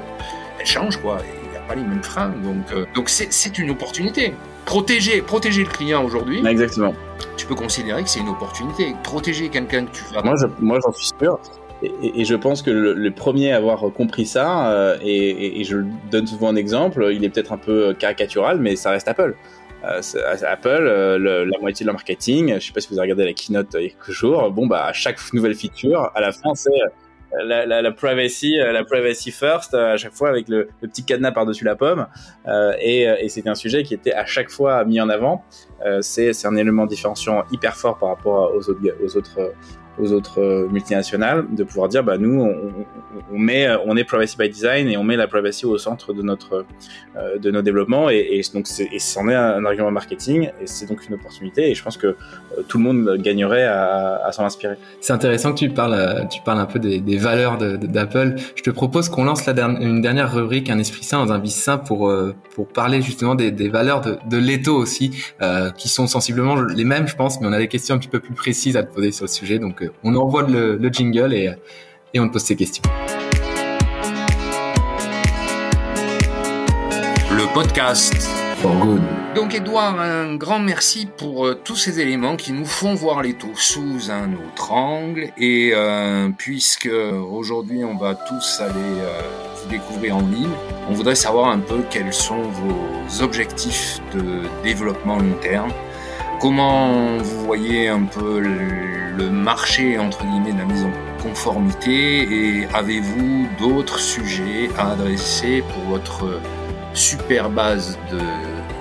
elle 0.59 0.67
change 0.67 0.97
quoi. 0.99 1.19
Il 1.45 1.51
n'y 1.51 1.57
a 1.57 1.61
pas 1.61 1.75
les 1.75 1.83
mêmes 1.83 2.03
freins 2.03 2.29
donc 2.29 2.95
donc 2.95 3.09
c'est 3.09 3.59
une 3.59 3.71
opportunité 3.71 4.35
protéger, 4.71 5.21
protéger 5.23 5.65
le 5.65 5.69
client 5.69 6.05
aujourd'hui. 6.05 6.47
Exactement. 6.47 6.95
Tu 7.37 7.47
peux 7.47 7.55
considérer 7.55 8.03
que 8.03 8.09
c'est 8.09 8.21
une 8.21 8.29
opportunité. 8.29 8.95
Protéger 9.03 9.49
quelqu'un 9.49 9.87
que 9.87 9.91
tu 9.91 10.05
vas. 10.15 10.23
Moi, 10.23 10.35
moi, 10.61 10.79
j'en 10.83 10.93
suis 10.93 11.11
sûr. 11.21 11.41
Et, 11.83 12.21
et, 12.21 12.25
je 12.27 12.35
pense 12.35 12.61
que 12.61 12.71
le, 12.71 12.93
le, 12.93 13.11
premier 13.11 13.53
à 13.53 13.57
avoir 13.57 13.81
compris 13.93 14.27
ça, 14.27 14.71
euh, 14.71 14.99
et, 15.01 15.61
et, 15.61 15.65
je 15.65 15.79
donne 16.11 16.27
souvent 16.27 16.49
un 16.49 16.57
exemple, 16.57 17.09
il 17.11 17.25
est 17.25 17.31
peut-être 17.31 17.55
un 17.55 17.57
peu 17.57 17.95
caricatural, 17.95 18.59
mais 18.61 18.77
ça 18.77 18.91
reste 18.91 19.09
Apple. 19.09 19.35
Euh, 19.85 20.03
Apple, 20.47 20.69
euh, 20.69 21.17
le, 21.17 21.45
la 21.47 21.59
moitié 21.59 21.85
de 21.85 21.87
leur 21.87 21.95
marketing, 21.95 22.57
je 22.61 22.67
sais 22.67 22.73
pas 22.75 22.81
si 22.83 22.89
vous 22.89 22.99
avez 22.99 23.07
regardé 23.11 23.25
la 23.25 23.33
keynote 23.33 23.69
il 23.73 23.83
y 23.83 23.87
a 23.87 23.89
quelques 23.89 24.11
jours, 24.11 24.51
bon 24.51 24.67
bah 24.67 24.85
à 24.85 24.93
chaque 24.93 25.17
nouvelle 25.33 25.55
feature, 25.55 26.11
à 26.15 26.21
la 26.21 26.33
fin 26.33 26.55
c'est 26.55 26.69
la, 27.45 27.93
privacy, 27.93 28.57
la 28.57 28.85
privacy 28.85 29.31
first 29.31 29.75
à 29.75 29.97
chaque 29.97 30.15
fois 30.15 30.29
avec 30.29 30.49
le, 30.49 30.69
petit 30.81 31.05
cadenas 31.05 31.33
par-dessus 31.33 31.65
la 31.65 31.77
pomme. 31.77 32.07
et, 32.81 33.03
et 33.03 33.29
c'était 33.29 33.49
un 33.49 33.55
sujet 33.55 33.83
qui 33.83 33.95
était 33.95 34.13
à 34.13 34.25
chaque 34.27 34.51
fois 34.51 34.85
mis 34.85 35.01
en 35.01 35.09
avant. 35.09 35.45
c'est 36.01 36.47
un 36.47 36.57
élément 36.57 36.87
différenciant 36.87 37.45
hyper 37.53 37.77
fort 37.77 37.99
par 37.99 38.11
rapport 38.11 38.53
aux 38.55 39.17
autres 39.17 39.53
aux 40.01 40.13
autres 40.13 40.41
euh, 40.41 40.69
multinationales 40.69 41.47
de 41.51 41.65
pouvoir 41.65 41.89
dire 41.89 42.03
bah 42.03 42.19
nous 42.19 42.41
on, 42.41 43.39
met 43.39 43.69
on 43.87 43.97
est 43.97 44.05
privacy 44.05 44.37
by 44.37 44.49
design 44.49 44.89
et 44.89 44.97
on 44.97 45.05
met 45.05 45.17
la 45.17 45.27
privacy 45.27 45.67
au 45.67 45.79
centre 45.79 46.13
de 46.13 46.23
notre 46.23 46.65
euh, 47.17 47.39
de 47.39 47.51
nos 47.51 47.63
développements 47.63 48.09
et, 48.11 48.41
donc 48.55 48.67
et 48.79 48.99
c'en 48.99 49.29
est 49.29 49.35
un 49.35 49.65
argument 49.65 49.91
marketing 49.91 50.51
et 50.61 50.67
c'est 50.67 50.87
donc 50.87 51.07
une 51.07 51.15
opportunité 51.15 51.71
et 51.71 51.75
je 51.75 51.83
pense 51.83 51.97
que 51.97 52.09
euh, 52.09 52.17
tout 52.69 52.79
le 52.79 52.85
monde 52.85 53.17
gagnerait 53.19 53.65
à, 53.65 54.31
s'en 54.33 54.45
inspirer. 54.45 54.77
C'est 55.01 55.13
intéressant 55.13 55.53
que 55.53 55.59
tu 55.59 55.71
parles 55.71 56.27
tu 56.31 56.41
parles 56.43 56.59
un 56.61 56.67
peu 56.67 56.79
des, 56.79 57.17
valeurs 57.17 57.59
d'Apple. 57.59 58.37
Je 58.55 58.63
te 58.63 58.71
propose 58.71 59.09
qu'on 59.09 59.25
lance 59.25 59.47
une 59.49 60.01
dernière 60.01 60.33
rubrique 60.33 60.71
un 60.71 60.79
esprit 60.79 61.05
sain 61.05 61.25
dans 61.25 61.33
un 61.33 61.39
vice 61.39 61.57
sain 61.57 61.79
pour 61.79 62.13
pour 62.55 62.69
parler 62.69 63.03
justement 63.03 63.35
des, 63.35 63.69
valeurs 63.69 64.01
de, 64.01 64.19
de 64.29 64.71
aussi 64.71 65.11
qui 65.77 65.89
sont 65.89 66.07
sensiblement 66.07 66.61
les 66.63 66.85
mêmes 66.85 67.09
je 67.09 67.17
pense 67.17 67.41
mais 67.41 67.47
on 67.47 67.53
a 67.53 67.59
des 67.59 67.69
questions 67.69 67.95
un 67.95 67.99
petit 67.99 68.09
peu 68.09 68.21
plus 68.21 68.35
précises 68.35 68.77
à 68.77 68.83
te 68.83 68.93
poser 68.93 69.13
sur 69.13 69.25
le 69.25 69.31
sujet 69.31 69.59
donc 69.59 69.83
on 70.05 70.15
envoie 70.17 70.43
le, 70.43 70.79
jingle 70.93 71.35
et, 71.35 71.51
et 72.15 72.21
on 72.21 72.29
te 72.29 72.33
pose 72.35 72.43
ces 72.43 72.57
questions. 72.57 72.83
Le 77.31 77.55
podcast 77.55 78.15
For 78.57 78.75
Good. 78.77 79.01
Donc 79.35 79.55
Edouard, 79.55 80.01
un 80.01 80.35
grand 80.35 80.59
merci 80.59 81.07
pour 81.07 81.47
euh, 81.47 81.55
tous 81.55 81.77
ces 81.77 82.01
éléments 82.01 82.37
qui 82.37 82.53
nous 82.53 82.67
font 82.67 82.95
voir 82.95 83.23
les 83.23 83.35
taux 83.35 83.55
sous 83.55 84.11
un 84.11 84.33
autre 84.33 84.73
angle. 84.73 85.29
Et 85.39 85.71
euh, 85.73 86.29
puisque 86.37 86.91
aujourd'hui 87.31 87.85
on 87.85 87.97
va 87.97 88.17
tous 88.17 88.61
aller 88.61 88.75
euh, 88.75 89.21
vous 89.57 89.71
découvrir 89.71 90.17
en 90.17 90.23
ligne, 90.23 90.51
on 90.89 90.95
voudrait 90.95 91.15
savoir 91.15 91.49
un 91.49 91.61
peu 91.61 91.83
quels 91.91 92.13
sont 92.13 92.43
vos 92.43 93.23
objectifs 93.23 94.01
de 94.15 94.43
développement 94.65 95.17
long 95.19 95.37
terme. 95.41 95.71
Comment 96.41 97.19
vous 97.19 97.45
voyez 97.45 97.89
un 97.89 98.05
peu 98.05 98.41
le 98.41 99.31
marché 99.31 99.99
entre 99.99 100.25
guillemets 100.25 100.53
de 100.53 100.59
la 100.59 100.65
mise 100.65 100.85
en 100.85 101.23
conformité 101.23 102.23
et 102.23 102.67
avez-vous 102.73 103.47
d'autres 103.59 103.99
sujets 103.99 104.71
à 104.79 104.93
adresser 104.93 105.63
pour 105.75 105.99
votre 105.99 106.41
super 106.95 107.51
base 107.51 107.99
de 108.11 108.21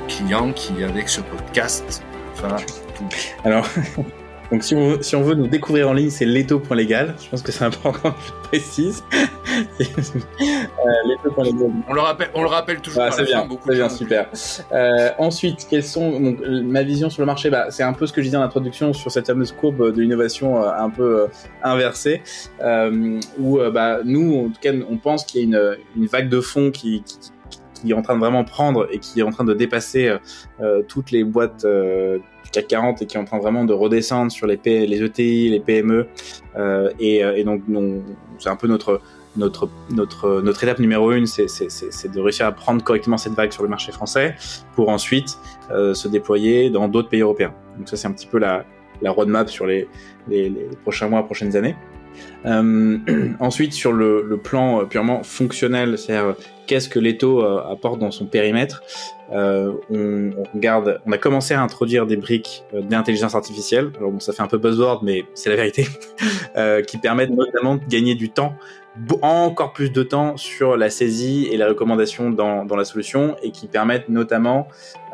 clients 0.07 0.53
qui 0.53 0.83
avec 0.83 1.09
ce 1.09 1.19
podcast 1.19 2.01
va 2.37 2.55
tout. 2.95 3.09
Alors 3.43 3.67
Donc 4.51 4.63
si 4.63 4.74
on, 4.75 5.01
si 5.01 5.15
on 5.15 5.22
veut 5.22 5.36
nous 5.36 5.48
découvrir 5.48 5.89
en 5.89 5.94
ligne, 5.94 6.10
c'est 6.10 6.25
leto.legal. 6.25 7.15
Je 7.22 7.29
pense 7.29 7.41
que 7.41 7.51
c'est 7.51 7.63
important 7.63 8.12
que 8.12 8.18
je 8.25 8.48
précise. 8.48 9.03
euh, 9.13 9.84
on 11.88 11.94
le 11.94 12.01
rappelle, 12.01 12.29
on 12.34 12.41
le 12.41 12.48
rappelle 12.48 12.82
toujours. 12.82 13.03
Ah, 13.03 13.12
c'est 13.12 13.25
bien, 13.25 13.48
c'est 13.65 13.75
bien, 13.75 13.89
super. 13.89 14.27
Euh, 14.72 15.10
ensuite, 15.20 15.68
quelles 15.70 15.84
sont 15.84 16.20
donc, 16.20 16.39
ma 16.41 16.82
vision 16.82 17.10
sur 17.10 17.22
le 17.22 17.27
marché? 17.27 17.50
Bah, 17.50 17.68
C'est 17.70 17.84
un 17.84 17.94
peu 17.94 18.08
ce 18.08 18.13
que 18.13 18.22
je 18.22 18.27
disais 18.27 18.38
en 18.38 18.41
introduction 18.41 18.94
sur 18.94 19.12
cette 19.12 19.27
fameuse 19.27 19.51
courbe 19.51 19.94
de 19.94 20.01
l'innovation 20.01 20.63
euh, 20.63 20.72
un 20.72 20.89
peu 20.89 21.22
euh, 21.22 21.27
inversée, 21.63 22.24
euh, 22.62 23.20
où 23.39 23.60
bah, 23.72 24.00
nous, 24.03 24.46
en 24.46 24.50
tout 24.50 24.60
cas, 24.62 24.72
on 24.89 24.98
pense 24.98 25.25
qu'il 25.25 25.41
y 25.41 25.44
a 25.44 25.46
une, 25.46 25.77
une 25.96 26.08
vague 26.08 26.29
de 26.29 26.41
fonds 26.41 26.72
qui, 26.72 27.03
qui 27.03 27.18
qui 27.82 27.91
est 27.91 27.94
en 27.94 28.01
train 28.01 28.15
de 28.15 28.20
vraiment 28.20 28.44
prendre 28.44 28.88
et 28.91 29.00
qui 29.00 29.20
est 29.20 29.24
en 29.24 29.32
train 29.32 29.44
de 29.44 29.53
dépasser 29.53 30.18
euh, 30.62 30.82
toutes 30.88 31.12
les 31.12 31.24
boîtes 31.24 31.65
euh, 31.65 32.20
CAC 32.51 32.68
40 32.68 33.01
et 33.01 33.06
qui 33.06 33.18
est 33.18 33.20
en 33.20 33.25
train 33.25 33.39
vraiment 33.39 33.65
de 33.65 33.74
redescendre 33.74 34.32
sur 34.32 34.48
les, 34.48 34.56
ETI, 34.56 35.50
les 35.50 35.60
PME. 35.60 36.08
Euh, 36.56 36.91
et, 37.00 37.24
euh, 37.24 37.36
et, 37.36 37.44
donc, 37.44 37.62
c'est 38.39 38.50
un 38.50 38.56
peu 38.56 38.68
notre, 38.68 39.01
notre, 39.38 39.70
notre, 39.91 40.41
notre 40.41 40.63
étape 40.63 40.79
numéro 40.79 41.12
une, 41.12 41.25
c'est 41.27 41.46
de 41.48 42.20
réussir 42.20 42.46
à 42.46 42.51
prendre 42.51 42.84
correctement 42.84 43.18
cette 43.18 43.34
vague 43.34 43.51
sur 43.51 43.63
le 43.63 43.70
marché 43.70 43.91
français 43.91 44.36
pour 44.75 44.89
ensuite 44.89 45.38
euh, 45.72 45.94
se 45.94 46.08
déployer 46.08 46.70
dans 46.70 46.88
d'autres 46.88 47.10
pays 47.10 47.22
européens. 47.22 47.53
Donc 47.77 47.89
ça, 47.89 47.98
c'est 47.98 48.08
un 48.08 48.12
petit 48.12 48.27
peu 48.27 48.39
la, 48.39 48.65
la 49.01 49.12
roadmap 49.12 49.50
sur 49.50 49.65
les, 49.65 49.88
les, 50.27 50.50
les 50.50 50.68
prochains 50.84 51.08
mois, 51.08 51.24
prochaines 51.24 51.56
années. 51.56 51.75
Euh, 52.45 52.97
ensuite, 53.39 53.73
sur 53.73 53.91
le, 53.91 54.39
plan 54.43 54.85
purement 54.85 55.23
fonctionnel, 55.23 55.97
c'est-à-dire 55.97 56.35
qu'est-ce 56.67 56.89
que 56.89 56.99
l'étau 56.99 57.43
euh, 57.43 57.61
apporte 57.71 57.99
dans 57.99 58.11
son 58.11 58.25
périmètre, 58.25 58.81
euh, 59.31 59.73
on, 59.89 60.31
on, 60.55 61.11
a 61.11 61.17
commencé 61.17 61.53
à 61.53 61.61
introduire 61.61 62.07
des 62.07 62.17
briques 62.17 62.63
euh, 62.73 62.81
d'intelligence 62.81 63.35
artificielle. 63.35 63.91
Alors 63.97 64.11
bon, 64.11 64.19
ça 64.19 64.33
fait 64.33 64.41
un 64.41 64.47
peu 64.47 64.57
buzzword, 64.57 65.01
mais 65.03 65.25
c'est 65.33 65.49
la 65.49 65.55
vérité, 65.55 65.88
euh, 66.57 66.81
qui 66.81 66.97
permettent 66.97 67.29
notamment 67.29 67.75
de 67.75 67.85
gagner 67.88 68.15
du 68.15 68.29
temps 68.29 68.55
encore 69.22 69.74
plus 69.74 69.91
de 69.91 70.03
temps 70.03 70.38
sur 70.38 70.77
la 70.77 70.89
saisie 70.89 71.48
et 71.51 71.58
la 71.58 71.68
recommandation 71.68 72.29
dans, 72.29 72.65
dans 72.65 72.75
la 72.75 72.86
solution 72.86 73.36
et 73.44 73.51
qui 73.51 73.68
permettent 73.68 74.10
notamment 74.10 74.68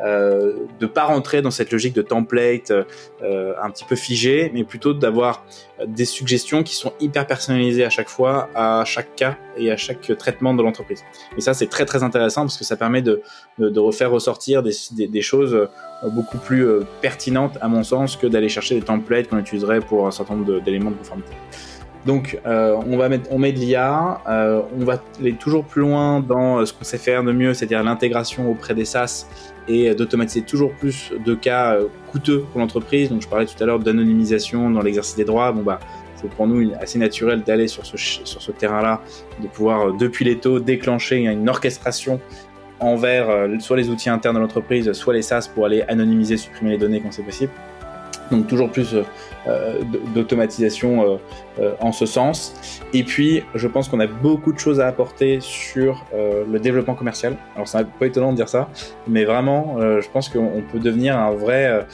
euh, 0.04 0.54
de 0.78 0.86
pas 0.86 1.04
rentrer 1.04 1.42
dans 1.42 1.50
cette 1.50 1.72
logique 1.72 1.94
de 1.94 2.02
template 2.02 2.70
euh, 2.70 3.54
un 3.62 3.70
petit 3.70 3.84
peu 3.84 3.96
figé, 3.96 4.50
mais 4.52 4.64
plutôt 4.64 4.92
d'avoir 4.92 5.44
des 5.86 6.04
suggestions 6.04 6.62
qui 6.62 6.74
sont 6.74 6.92
hyper 7.00 7.26
personnalisées 7.26 7.84
à 7.84 7.90
chaque 7.90 8.08
fois, 8.08 8.48
à 8.54 8.84
chaque 8.84 9.14
cas 9.14 9.36
et 9.56 9.70
à 9.70 9.76
chaque 9.76 10.16
traitement 10.18 10.54
de 10.54 10.62
l'entreprise. 10.62 11.02
Et 11.36 11.40
ça, 11.40 11.54
c'est 11.54 11.68
très 11.68 11.84
très 11.84 12.02
intéressant 12.02 12.42
parce 12.42 12.58
que 12.58 12.64
ça 12.64 12.76
permet 12.76 13.02
de, 13.02 13.22
de, 13.58 13.68
de 13.68 13.80
refaire 13.80 14.10
ressortir 14.10 14.62
des, 14.62 14.72
des, 15.06 15.22
choses 15.22 15.68
beaucoup 16.04 16.38
plus 16.38 16.66
euh, 16.66 16.86
pertinentes 17.00 17.58
à 17.60 17.68
mon 17.68 17.82
sens 17.82 18.16
que 18.16 18.26
d'aller 18.26 18.48
chercher 18.48 18.74
des 18.74 18.82
templates 18.82 19.28
qu'on 19.28 19.38
utiliserait 19.38 19.80
pour 19.80 20.06
un 20.06 20.10
certain 20.10 20.34
nombre 20.34 20.60
d'éléments 20.60 20.90
de 20.90 20.96
conformité. 20.96 21.32
Donc, 22.06 22.38
euh, 22.46 22.76
on 22.86 22.96
va 22.96 23.08
mettre, 23.08 23.28
on 23.32 23.38
met 23.38 23.52
de 23.52 23.58
l'IA, 23.58 24.20
euh, 24.28 24.62
on 24.80 24.84
va 24.84 25.02
aller 25.18 25.32
toujours 25.32 25.64
plus 25.64 25.82
loin 25.82 26.20
dans 26.20 26.58
euh, 26.58 26.64
ce 26.64 26.72
qu'on 26.72 26.84
sait 26.84 26.98
faire 26.98 27.24
de 27.24 27.32
mieux, 27.32 27.52
c'est-à-dire 27.52 27.82
l'intégration 27.82 28.48
auprès 28.48 28.74
des 28.74 28.84
SaaS 28.84 29.26
et 29.66 29.92
d'automatiser 29.96 30.42
toujours 30.42 30.72
plus 30.72 31.12
de 31.24 31.34
cas 31.34 31.76
coûteux 32.12 32.44
pour 32.52 32.60
l'entreprise. 32.60 33.10
Donc, 33.10 33.22
je 33.22 33.28
parlais 33.28 33.46
tout 33.46 33.60
à 33.60 33.66
l'heure 33.66 33.80
d'anonymisation 33.80 34.70
dans 34.70 34.80
l'exercice 34.80 35.16
des 35.16 35.24
droits. 35.24 35.50
Bon 35.50 35.62
bah, 35.62 35.80
c'est 36.14 36.30
pour 36.30 36.46
nous 36.46 36.70
assez 36.80 37.00
naturel 37.00 37.42
d'aller 37.42 37.66
sur 37.66 37.84
ce 37.84 37.96
sur 37.96 38.40
ce 38.40 38.52
terrain-là, 38.52 39.02
de 39.42 39.48
pouvoir 39.48 39.92
depuis 39.92 40.24
les 40.24 40.38
taux 40.38 40.60
déclencher 40.60 41.16
une 41.16 41.48
orchestration 41.48 42.20
envers 42.78 43.26
soit 43.58 43.76
les 43.76 43.88
outils 43.88 44.08
internes 44.08 44.36
de 44.36 44.40
l'entreprise, 44.40 44.92
soit 44.92 45.14
les 45.14 45.22
SaaS 45.22 45.50
pour 45.52 45.66
aller 45.66 45.82
anonymiser, 45.88 46.36
supprimer 46.36 46.70
les 46.70 46.78
données 46.78 47.00
quand 47.00 47.10
c'est 47.10 47.24
possible. 47.24 47.50
Donc 48.30 48.46
toujours 48.46 48.70
plus 48.70 48.94
euh, 49.48 49.80
d'automatisation 50.12 51.04
euh, 51.04 51.16
euh, 51.60 51.74
en 51.80 51.92
ce 51.92 52.04
sens. 52.04 52.80
Et 52.92 53.04
puis, 53.04 53.44
je 53.54 53.68
pense 53.68 53.88
qu'on 53.88 54.00
a 54.00 54.08
beaucoup 54.08 54.52
de 54.52 54.58
choses 54.58 54.80
à 54.80 54.88
apporter 54.88 55.38
sur 55.40 56.04
le 56.12 56.58
développement 56.58 56.94
commercial. 56.94 57.36
Alors, 57.54 57.68
c'est 57.68 57.86
pas 57.86 58.06
étonnant 58.06 58.32
de 58.32 58.36
dire 58.36 58.48
ça, 58.48 58.68
mais 59.06 59.24
vraiment, 59.24 59.76
je 59.78 60.08
pense 60.08 60.28
qu'on 60.28 60.62
peut 60.70 60.78
devenir 60.78 61.18
un 61.18 61.30
vrai 61.30 61.86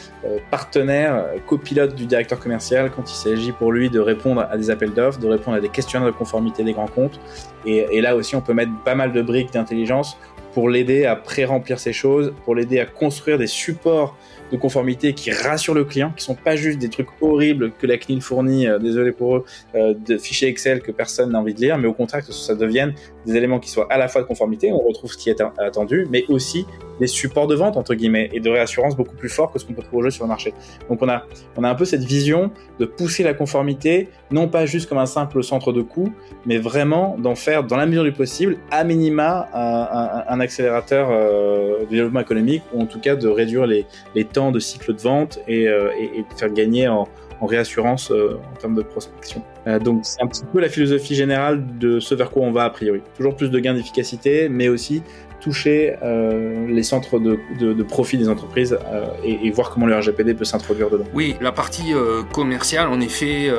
partenaire, 0.50 1.26
copilote 1.46 1.94
du 1.94 2.06
directeur 2.06 2.38
commercial 2.38 2.90
quand 2.94 3.10
il 3.10 3.14
s'agit 3.14 3.52
pour 3.52 3.72
lui 3.72 3.90
de 3.90 4.00
répondre 4.00 4.46
à 4.50 4.56
des 4.56 4.70
appels 4.70 4.92
d'offres, 4.92 5.18
de 5.18 5.28
répondre 5.28 5.56
à 5.56 5.60
des 5.60 5.68
questionnaires 5.68 6.06
de 6.06 6.16
conformité 6.16 6.64
des 6.64 6.72
grands 6.72 6.86
comptes. 6.86 7.20
Et, 7.66 7.86
et 7.90 8.00
là 8.00 8.16
aussi, 8.16 8.36
on 8.36 8.40
peut 8.40 8.54
mettre 8.54 8.72
pas 8.84 8.94
mal 8.94 9.12
de 9.12 9.22
briques 9.22 9.52
d'intelligence 9.52 10.16
pour 10.52 10.68
l'aider 10.68 11.06
à 11.06 11.16
pré-remplir 11.16 11.78
ces 11.78 11.92
choses, 11.92 12.32
pour 12.44 12.54
l'aider 12.54 12.78
à 12.78 12.86
construire 12.86 13.38
des 13.38 13.46
supports 13.46 14.16
de 14.52 14.56
conformité 14.58 15.14
qui 15.14 15.30
rassurent 15.30 15.74
le 15.74 15.84
client, 15.84 16.12
qui 16.16 16.22
sont 16.22 16.34
pas 16.34 16.54
juste 16.54 16.78
des 16.78 16.90
trucs 16.90 17.08
horribles 17.20 17.72
que 17.72 17.86
la 17.86 17.96
CNIL 17.96 18.20
fournit, 18.20 18.68
euh, 18.68 18.78
désolé 18.78 19.10
pour 19.10 19.36
eux, 19.36 19.44
euh, 19.74 19.94
de 19.94 20.18
fichiers 20.18 20.48
Excel 20.48 20.82
que 20.82 20.92
personne 20.92 21.32
n'a 21.32 21.40
envie 21.40 21.54
de 21.54 21.60
lire, 21.60 21.78
mais 21.78 21.88
au 21.88 21.94
contraire 21.94 22.24
que 22.24 22.32
ça 22.32 22.54
devienne 22.54 22.94
des 23.26 23.34
éléments 23.34 23.58
qui 23.58 23.70
soient 23.70 23.86
à 23.90 23.96
la 23.96 24.08
fois 24.08 24.20
de 24.20 24.26
conformité, 24.26 24.70
on 24.70 24.78
retrouve 24.78 25.10
ce 25.10 25.16
qui 25.16 25.30
est 25.30 25.42
attendu, 25.58 26.06
mais 26.10 26.24
aussi 26.28 26.66
des 27.02 27.08
supports 27.08 27.48
de 27.48 27.56
vente 27.56 27.76
entre 27.76 27.94
guillemets 27.94 28.30
et 28.32 28.38
de 28.38 28.48
réassurance 28.48 28.96
beaucoup 28.96 29.16
plus 29.16 29.28
forts 29.28 29.50
que 29.50 29.58
ce 29.58 29.64
qu'on 29.64 29.72
peut 29.72 29.82
trouver 29.82 29.98
aujourd'hui 29.98 30.16
sur 30.16 30.24
le 30.24 30.28
marché. 30.28 30.54
Donc 30.88 31.02
on 31.02 31.08
a 31.08 31.24
on 31.56 31.64
a 31.64 31.68
un 31.68 31.74
peu 31.74 31.84
cette 31.84 32.04
vision 32.04 32.52
de 32.78 32.84
pousser 32.84 33.24
la 33.24 33.34
conformité 33.34 34.08
non 34.30 34.46
pas 34.46 34.66
juste 34.66 34.88
comme 34.88 34.98
un 34.98 35.06
simple 35.06 35.42
centre 35.42 35.72
de 35.72 35.82
coût, 35.82 36.12
mais 36.46 36.58
vraiment 36.58 37.16
d'en 37.18 37.34
faire 37.34 37.64
dans 37.64 37.76
la 37.76 37.86
mesure 37.86 38.04
du 38.04 38.12
possible 38.12 38.56
à 38.70 38.84
minima 38.84 39.48
un, 39.52 40.38
accélérateur 40.38 41.08
euh, 41.10 41.80
de 41.80 41.90
développement 41.90 42.20
économique 42.20 42.62
ou 42.72 42.80
en 42.80 42.86
tout 42.86 43.00
cas 43.00 43.16
de 43.16 43.26
réduire 43.26 43.66
les, 43.66 43.84
les 44.14 44.24
temps 44.24 44.52
de 44.52 44.60
cycle 44.60 44.94
de 44.94 45.00
vente 45.00 45.40
et, 45.48 45.66
euh, 45.66 45.88
de 45.88 46.38
faire 46.38 46.52
gagner 46.52 46.86
en, 46.86 47.08
en 47.42 47.46
réassurance 47.46 48.12
euh, 48.12 48.38
en 48.52 48.56
termes 48.56 48.76
de 48.76 48.82
prospection. 48.82 49.42
Euh, 49.66 49.80
donc 49.80 50.00
c'est 50.04 50.22
un 50.22 50.28
petit 50.28 50.44
peu 50.44 50.60
la 50.60 50.68
philosophie 50.68 51.16
générale 51.16 51.78
de 51.78 51.98
ce 51.98 52.14
vers 52.14 52.30
quoi 52.30 52.42
on 52.42 52.52
va 52.52 52.64
a 52.64 52.70
priori. 52.70 53.02
Toujours 53.16 53.34
plus 53.34 53.50
de 53.50 53.58
gains 53.58 53.74
d'efficacité, 53.74 54.48
mais 54.48 54.68
aussi 54.68 55.02
toucher 55.42 55.96
euh, 56.02 56.66
les 56.68 56.84
centres 56.84 57.18
de, 57.18 57.82
profit 57.82 58.16
des 58.16 58.28
entreprises 58.28 58.78
euh, 58.86 59.06
et, 59.24 59.50
voir 59.50 59.70
comment 59.70 59.86
le 59.86 59.96
RGPD 59.96 60.34
peut 60.34 60.44
s'introduire 60.44 60.88
dedans. 60.88 61.04
Oui, 61.12 61.34
la 61.40 61.52
partie 61.52 61.92
euh, 61.92 62.22
commerciale, 62.22 62.88
en 62.88 63.00
effet, 63.00 63.50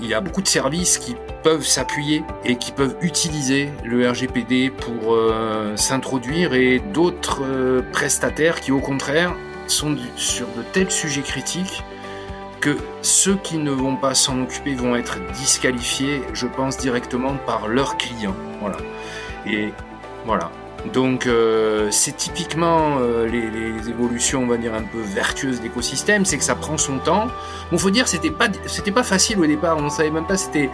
il 0.00 0.06
y 0.06 0.14
a 0.14 0.20
beaucoup 0.20 0.42
de 0.42 0.48
services 0.48 0.98
qui 0.98 1.16
peuvent 1.42 1.64
s'appuyer 1.64 2.22
et 2.44 2.56
qui 2.56 2.72
peuvent 2.72 2.94
utiliser 3.00 3.70
le 3.84 4.08
RGPD 4.08 4.70
pour 4.70 5.16
s'introduire 5.76 6.52
et 6.52 6.80
d'autres 6.92 7.42
prestataires 7.92 8.60
qui, 8.60 8.70
au 8.70 8.80
contraire, 8.80 9.34
sont 9.66 9.96
sur 10.16 10.46
de 10.48 10.62
tels 10.72 10.90
sujets 10.90 11.22
critiques 11.22 11.82
que 12.60 12.76
ceux 13.00 13.36
qui 13.36 13.56
ne 13.56 13.70
vont 13.70 13.96
pas 13.96 14.14
s'en 14.14 14.42
occuper 14.42 14.74
vont 14.74 14.94
être 14.94 15.18
disqualifiés, 15.32 16.20
je 16.34 16.46
pense, 16.46 16.76
directement 16.76 17.36
par 17.46 17.68
leurs 17.68 17.96
clients. 17.96 18.36
Voilà. 18.60 18.76
Et 19.46 19.70
voilà. 20.26 20.50
Donc 20.92 21.26
euh, 21.26 21.88
c'est 21.90 22.16
typiquement 22.16 22.98
euh, 22.98 23.26
les, 23.26 23.88
évolutions, 23.88 24.42
on 24.42 24.46
va 24.46 24.56
dire 24.56 24.74
un 24.74 24.82
peu 24.82 24.98
vertueuses 25.00 25.60
d'écosystème, 25.60 26.24
c'est 26.24 26.38
que 26.38 26.44
ça 26.44 26.54
prend 26.54 26.78
son 26.78 26.98
temps. 26.98 27.28
Bon, 27.70 27.78
faut 27.78 27.90
dire 27.90 28.08
c'était 28.08 28.30
pas 28.30 28.48
c'était 28.66 28.90
pas 28.90 29.02
facile 29.02 29.38
au 29.40 29.46
départ, 29.46 29.76
on 29.76 29.90
savait 29.90 30.10
même 30.10 30.26
pas 30.26 30.36
c'était 30.36 30.70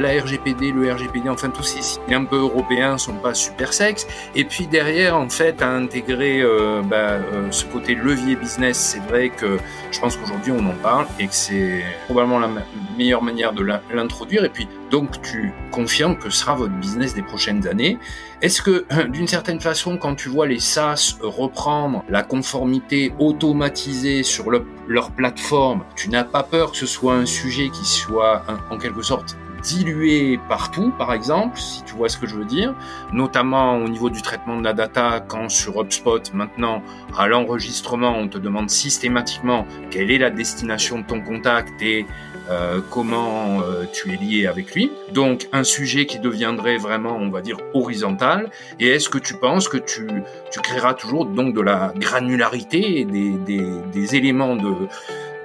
la 0.00 0.20
RGPD, 0.20 0.72
le 0.72 0.92
RGPD, 0.92 1.28
enfin 1.28 1.50
tous 1.50 1.62
ces 1.62 1.82
signes 1.82 2.14
un 2.14 2.24
peu 2.24 2.36
européens 2.36 2.98
sont 2.98 3.14
pas 3.14 3.34
super 3.34 3.72
sex. 3.72 4.06
Et 4.34 4.44
puis 4.44 4.66
derrière, 4.66 5.16
en 5.16 5.28
fait, 5.28 5.62
à 5.62 5.68
intégrer 5.70 6.40
euh, 6.40 6.82
bah, 6.82 6.96
euh, 6.96 7.48
ce 7.50 7.64
côté 7.66 7.94
levier 7.94 8.36
business, 8.36 8.78
c'est 8.78 9.10
vrai 9.10 9.28
que 9.28 9.58
je 9.90 10.00
pense 10.00 10.16
qu'aujourd'hui 10.16 10.52
on 10.52 10.66
en 10.66 10.74
parle 10.82 11.06
et 11.18 11.26
que 11.26 11.34
c'est 11.34 11.84
probablement 12.06 12.38
la 12.38 12.48
meilleure 12.96 13.22
manière 13.22 13.52
de 13.52 13.64
l'introduire. 13.92 14.44
Et 14.44 14.48
puis 14.48 14.66
donc 14.90 15.20
tu 15.22 15.52
confirmes 15.70 16.16
que 16.16 16.30
sera 16.30 16.54
votre 16.54 16.72
business 16.72 17.14
des 17.14 17.22
prochaines 17.22 17.68
années. 17.68 17.98
Est-ce 18.42 18.62
que 18.62 18.86
d'une 19.08 19.28
certaine 19.28 19.60
façon, 19.60 19.98
quand 19.98 20.14
tu 20.14 20.30
vois 20.30 20.46
les 20.46 20.60
SaaS 20.60 21.16
reprendre 21.20 22.02
la 22.08 22.22
conformité 22.22 23.12
automatisée 23.18 24.22
sur 24.22 24.50
leur 24.88 25.10
plateforme, 25.10 25.84
tu 25.94 26.08
n'as 26.08 26.24
pas 26.24 26.42
peur 26.42 26.72
que 26.72 26.78
ce 26.78 26.86
soit 26.86 27.14
un 27.14 27.26
sujet 27.26 27.68
qui 27.68 27.84
soit 27.84 28.42
en 28.70 28.78
quelque 28.78 29.02
sorte 29.02 29.36
dilué 29.62 30.38
partout, 30.48 30.92
par 30.98 31.12
exemple, 31.12 31.58
si 31.58 31.82
tu 31.84 31.94
vois 31.94 32.08
ce 32.08 32.18
que 32.18 32.26
je 32.26 32.34
veux 32.34 32.44
dire, 32.44 32.74
notamment 33.12 33.76
au 33.76 33.88
niveau 33.88 34.10
du 34.10 34.22
traitement 34.22 34.58
de 34.58 34.64
la 34.64 34.72
data, 34.72 35.20
quand 35.26 35.48
sur 35.48 35.80
HubSpot, 35.80 36.32
maintenant, 36.34 36.82
à 37.16 37.28
l'enregistrement, 37.28 38.16
on 38.16 38.28
te 38.28 38.38
demande 38.38 38.70
systématiquement 38.70 39.66
quelle 39.90 40.10
est 40.10 40.18
la 40.18 40.30
destination 40.30 41.00
de 41.00 41.04
ton 41.04 41.20
contact 41.20 41.80
et 41.82 42.06
euh, 42.50 42.80
comment 42.90 43.60
euh, 43.60 43.84
tu 43.92 44.12
es 44.12 44.16
lié 44.16 44.46
avec 44.46 44.74
lui. 44.74 44.90
Donc 45.12 45.46
un 45.52 45.62
sujet 45.62 46.06
qui 46.06 46.18
deviendrait 46.18 46.78
vraiment, 46.78 47.16
on 47.16 47.30
va 47.30 47.42
dire, 47.42 47.58
horizontal. 47.74 48.50
Et 48.80 48.88
est-ce 48.88 49.08
que 49.08 49.18
tu 49.18 49.34
penses 49.34 49.68
que 49.68 49.76
tu, 49.76 50.08
tu 50.50 50.60
créeras 50.60 50.94
toujours 50.94 51.26
donc 51.26 51.54
de 51.54 51.60
la 51.60 51.92
granularité 51.96 53.04
des, 53.04 53.30
des, 53.30 53.70
des 53.92 54.16
éléments 54.16 54.56
de 54.56 54.72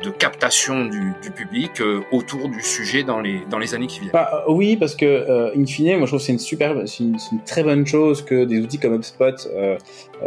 de 0.04 0.10
captation 0.10 0.86
du, 0.86 1.14
public 1.36 1.82
euh, 1.82 2.02
autour 2.12 2.50
du 2.50 2.62
sujet 2.62 3.04
dans 3.04 3.20
les, 3.20 3.42
dans 3.50 3.60
les 3.60 3.74
années 3.74 3.88
qui 3.88 4.00
viennent. 4.00 4.12
Bah, 4.12 4.46
euh, 4.48 4.52
oui, 4.52 4.76
parce 4.76 4.96
que, 4.96 5.06
euh, 5.06 5.52
in 5.56 5.66
fine, 5.66 5.98
moi 5.98 6.06
je 6.06 6.12
trouve 6.12 6.20
que 6.20 6.26
c'est 6.26 6.34
une 6.34 6.40
super, 6.40 6.76
c'est 6.86 7.04
une, 7.04 7.18
très 7.46 7.64
bonne 7.64 7.86
chose 7.86 8.24
que 8.24 8.46
des 8.46 8.60
outils 8.60 8.78
comme 8.78 8.96
HubSpot 8.96 9.36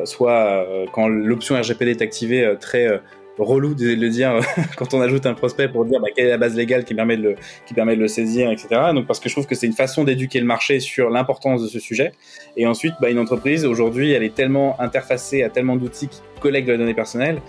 soient, 0.04 0.66
quand 0.92 1.08
l'option 1.08 1.56
RGPD 1.56 1.92
est 1.92 2.02
activée, 2.02 2.54
très 2.60 3.00
relou 3.38 3.74
de 3.74 3.94
le 3.94 4.08
dire 4.08 4.40
quand 4.76 4.94
on 4.94 5.00
ajoute 5.00 5.26
un 5.26 5.34
prospect 5.34 5.68
pour 5.68 5.84
dire 5.84 6.00
bah, 6.00 6.08
quelle 6.14 6.26
est 6.26 6.30
la 6.30 6.38
base 6.38 6.56
légale 6.56 6.84
qui 6.84 6.94
permet 6.94 7.16
de 7.16 7.22
le, 7.22 7.36
qui 7.66 7.74
permet 7.74 7.96
de 7.96 8.00
le 8.00 8.08
saisir, 8.08 8.50
etc. 8.50 8.68
Donc 8.94 9.06
parce 9.06 9.20
que 9.20 9.28
je 9.28 9.34
trouve 9.34 9.46
que 9.46 9.54
c'est 9.54 9.66
une 9.66 9.72
façon 9.72 10.04
d'éduquer 10.04 10.40
le 10.40 10.46
marché 10.46 10.80
sur 10.80 11.10
l'importance 11.10 11.62
de 11.62 11.68
ce 11.68 11.78
sujet. 11.78 12.12
Et 12.56 12.66
ensuite, 12.66 12.94
bah, 13.00 13.10
une 13.10 13.18
entreprise 13.18 13.64
aujourd'hui, 13.64 14.12
elle 14.12 14.22
est 14.22 14.34
tellement 14.34 14.80
interfacée 14.80 15.42
à 15.42 15.50
tellement 15.50 15.76
d'outils 15.76 16.08
qui 16.08 16.20
collectent 16.40 16.68
les 16.68 16.78
données 16.78 16.94
personnelles 16.94 17.40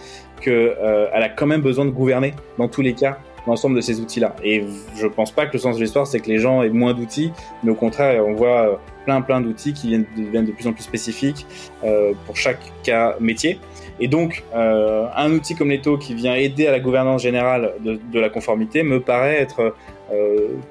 qu'elle 0.42 0.54
euh, 0.54 1.12
a 1.12 1.30
quand 1.30 1.48
même 1.48 1.62
besoin 1.62 1.86
de 1.86 1.92
gouverner 1.92 2.34
dans 2.58 2.68
tous 2.68 2.82
les 2.82 2.94
cas 2.94 3.20
l'ensemble 3.48 3.76
de 3.76 3.82
ces 3.82 4.00
outils-là. 4.00 4.36
Et 4.44 4.64
je 4.96 5.08
pense 5.08 5.32
pas 5.32 5.46
que 5.46 5.54
le 5.54 5.60
sens 5.60 5.78
de 5.78 5.82
l'histoire, 5.82 6.08
c'est 6.08 6.20
que 6.20 6.28
les 6.28 6.40
gens 6.40 6.62
aient 6.64 6.70
moins 6.70 6.94
d'outils, 6.94 7.32
mais 7.64 7.72
au 7.72 7.76
contraire, 7.76 8.26
on 8.26 8.34
voit 8.34 8.70
euh, 8.70 8.76
plein 9.06 9.22
plein 9.22 9.42
d'outils 9.42 9.74
qui 9.74 9.88
viennent, 9.88 10.06
deviennent 10.18 10.46
de 10.46 10.52
plus 10.52 10.68
en 10.68 10.74
plus 10.74 10.84
spécifiques 10.84 11.46
euh, 11.84 12.14
pour 12.26 12.36
chaque 12.36 12.60
cas 12.84 13.16
métier. 13.20 13.60
Et 14.00 14.08
donc, 14.08 14.44
euh, 14.56 15.08
un 15.16 15.32
outil 15.32 15.56
comme 15.56 15.70
Leto 15.70 15.98
qui 15.98 16.14
vient 16.14 16.36
aider 16.36 16.68
à 16.68 16.72
la 16.72 16.80
gouvernance 16.80 17.22
générale 17.22 17.74
de, 17.84 18.20
la 18.20 18.30
conformité 18.30 18.84
me 18.84 19.00
paraît 19.00 19.36
être 19.36 19.76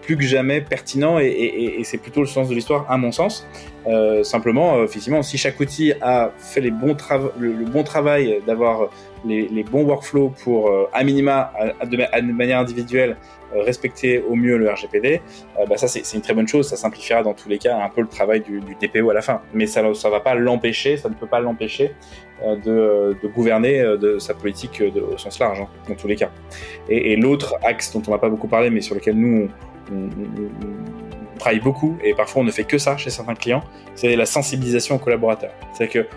plus 0.03 0.17
que 0.17 0.25
jamais 0.25 0.61
pertinent 0.61 1.21
et 1.21 1.81
c'est 1.85 1.99
plutôt 1.99 2.21
le 2.21 2.27
sens 2.27 2.49
de 2.49 2.55
l'histoire 2.55 2.87
à 2.89 2.97
mon 2.97 3.13
sens. 3.13 3.47
Euh, 3.89 4.23
simplement, 4.23 4.85
effectivement, 4.85 5.23
si 5.23 5.39
chaque 5.39 5.59
outil 5.59 5.93
a 6.01 6.31
fait 6.39 6.61
le, 6.61 6.71
bon 6.71 7.83
travail 7.83 8.41
d'avoir 8.47 8.91
les, 9.25 9.65
bons 9.65 9.85
workflows 9.85 10.35
pour, 10.43 10.71
à 10.93 11.03
minima, 11.05 11.53
de, 11.85 12.33
manière 12.33 12.59
individuelle, 12.59 13.17
respecter 13.53 14.23
au 14.29 14.35
mieux 14.35 14.59
le 14.59 14.71
RGPD, 14.71 15.23
bah 15.69 15.79
ça 15.79 15.89
c'est 15.89 16.15
une 16.15 16.23
très 16.23 16.35
bonne 16.35 16.47
chose, 16.47 16.69
ça 16.69 16.77
simplifiera 16.77 17.23
dans 17.23 17.33
tous 17.33 17.49
les 17.49 17.57
cas 17.57 17.79
un 17.79 17.89
peu 17.89 18.03
le 18.03 18.09
travail 18.09 18.41
du, 18.41 18.61
du 18.61 18.75
DPO 18.75 19.09
à 19.09 19.15
la 19.15 19.23
fin. 19.23 19.41
Mais 19.55 19.67
ça 19.67 19.83
ne 19.83 20.11
va 20.11 20.21
pas 20.21 20.35
l'empêcher, 20.35 20.99
ça 20.99 21.09
ne 21.09 21.15
peut 21.15 21.27
pas 21.27 21.41
l'empêcher 21.41 21.95
euh, 22.45 23.15
de, 23.21 23.29
gouverner 23.29 23.81
euh, 23.81 24.19
sa 24.21 24.33
politique 24.33 24.81
au 24.81 25.19
sens 25.19 25.39
large, 25.41 25.61
hein, 25.61 25.69
dans 25.89 25.95
tous 25.95 26.07
les 26.07 26.15
cas. 26.15 26.31
Et, 26.89 27.17
l'autre 27.17 27.57
axe 27.63 27.93
dont 27.93 28.03
on 28.07 28.13
n'a 28.13 28.19
pas 28.19 28.29
beaucoup 28.29 28.47
parlé, 28.47 28.71
mais 28.71 28.81
sur 28.81 28.95
lequel 28.95 29.17
nous, 29.17 29.49
travaille 31.39 31.61
beaucoup, 31.61 31.97
et 32.05 32.15
parfois 32.15 32.43
on 32.43 32.45
ne 32.45 32.51
fait 32.51 32.65
que 32.65 32.79
ça 32.79 32.97
chez 32.97 33.11
certains 33.11 33.35
clients, 33.35 33.63
c'est 33.95 34.15
la 34.17 34.27
sensibilisation 34.27 34.97
aux 34.97 34.99
collaborateurs. 34.99 35.53
C'est-à-dire 35.73 36.05
que, 36.05 36.09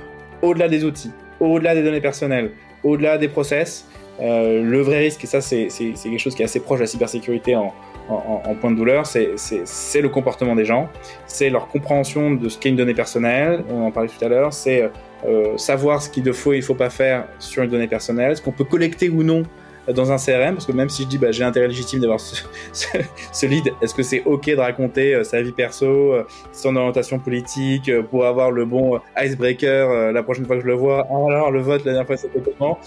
au-delà 0.46 0.68
des 0.68 0.84
outils, 0.84 1.12
au-delà 1.40 1.74
des 1.76 1.84
données 1.84 2.02
personnelles, 2.02 2.52
au-delà 2.84 3.18
des 3.18 3.28
process, 3.28 3.88
euh, 4.20 4.62
le 4.62 4.82
vrai 4.82 5.00
risque, 5.00 5.24
et 5.24 5.28
ça 5.28 5.42
c'est 5.42 5.68
quelque 5.68 6.18
chose 6.20 6.36
qui 6.36 6.42
est 6.42 6.46
assez 6.46 6.60
proche 6.60 6.80
de 6.80 6.84
la 6.84 6.88
cybersécurité 6.88 7.56
en, 7.56 7.74
en, 8.10 8.56
point 8.56 8.72
de 8.72 8.76
douleur, 8.76 9.06
c'est 9.06 10.02
le 10.02 10.10
comportement 10.10 10.56
des 10.56 10.66
gens, 10.66 10.90
c'est 11.28 11.50
leur 11.50 11.68
compréhension 11.68 12.32
de 12.32 12.50
ce 12.50 12.58
qu'est 12.58 12.70
une 12.70 12.76
donnée 12.76 12.94
personnelle, 12.94 13.64
on 13.70 13.86
en 13.86 13.92
parlait 13.92 14.10
tout 14.10 14.24
à 14.24 14.28
l'heure, 14.28 14.54
c'est 14.54 14.90
euh, 15.26 15.58
savoir 15.58 16.02
ce 16.02 16.10
qu'il 16.10 16.32
faut 16.34 16.54
et 16.54 16.58
il 16.58 16.64
faut 16.64 16.76
pas 16.76 16.90
faire 16.90 17.26
sur 17.40 17.64
une 17.64 17.70
donnée 17.70 17.88
personnelle, 17.88 18.36
ce 18.36 18.42
qu'on 18.42 18.52
peut 18.52 18.64
collecter 18.64 19.10
ou 19.10 19.24
non 19.24 19.44
dans 19.94 20.12
un 20.12 20.18
CRM, 20.18 20.56
parce 20.56 20.66
que 20.66 20.72
même 20.72 20.90
si 20.90 21.04
je 21.04 21.08
dis 21.08 21.18
bah, 21.18 21.32
j'ai 21.32 21.44
intérêt 21.44 21.68
légitime 21.68 22.00
d'avoir 22.00 22.20
ce, 22.20 22.44
ce, 22.74 23.46
lead, 23.46 23.72
est-ce 23.82 23.94
que 23.94 24.04
c'est 24.04 24.24
ok 24.26 24.50
de 24.50 24.56
raconter 24.56 25.16
euh, 25.16 25.24
sa 25.24 25.42
vie 25.42 25.52
perso, 25.52 25.86
euh, 25.86 26.24
son 26.52 26.76
orientation 26.76 27.20
politique, 27.20 27.90
euh, 27.90 28.02
pour 28.04 28.26
avoir 28.26 28.52
le 28.52 28.66
bon 28.66 29.00
icebreaker 29.18 30.12
la 30.12 30.24
prochaine 30.24 30.46
fois 30.46 30.58
que 30.58 30.62
je 30.62 30.68
le 30.68 30.74
vois, 30.74 31.08
ah, 31.10 31.32
alors 31.32 31.52
le 31.52 31.62
vote 31.62 31.80
la 31.86 31.94
dernière 31.94 32.08
fois 32.08 32.18
c'était 32.18 32.40
comment, 32.40 32.80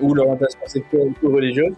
ou 0.00 0.14
l'orientation 0.14 0.60
sexuelle 0.66 1.12
ou 1.22 1.32
religieuse. 1.34 1.74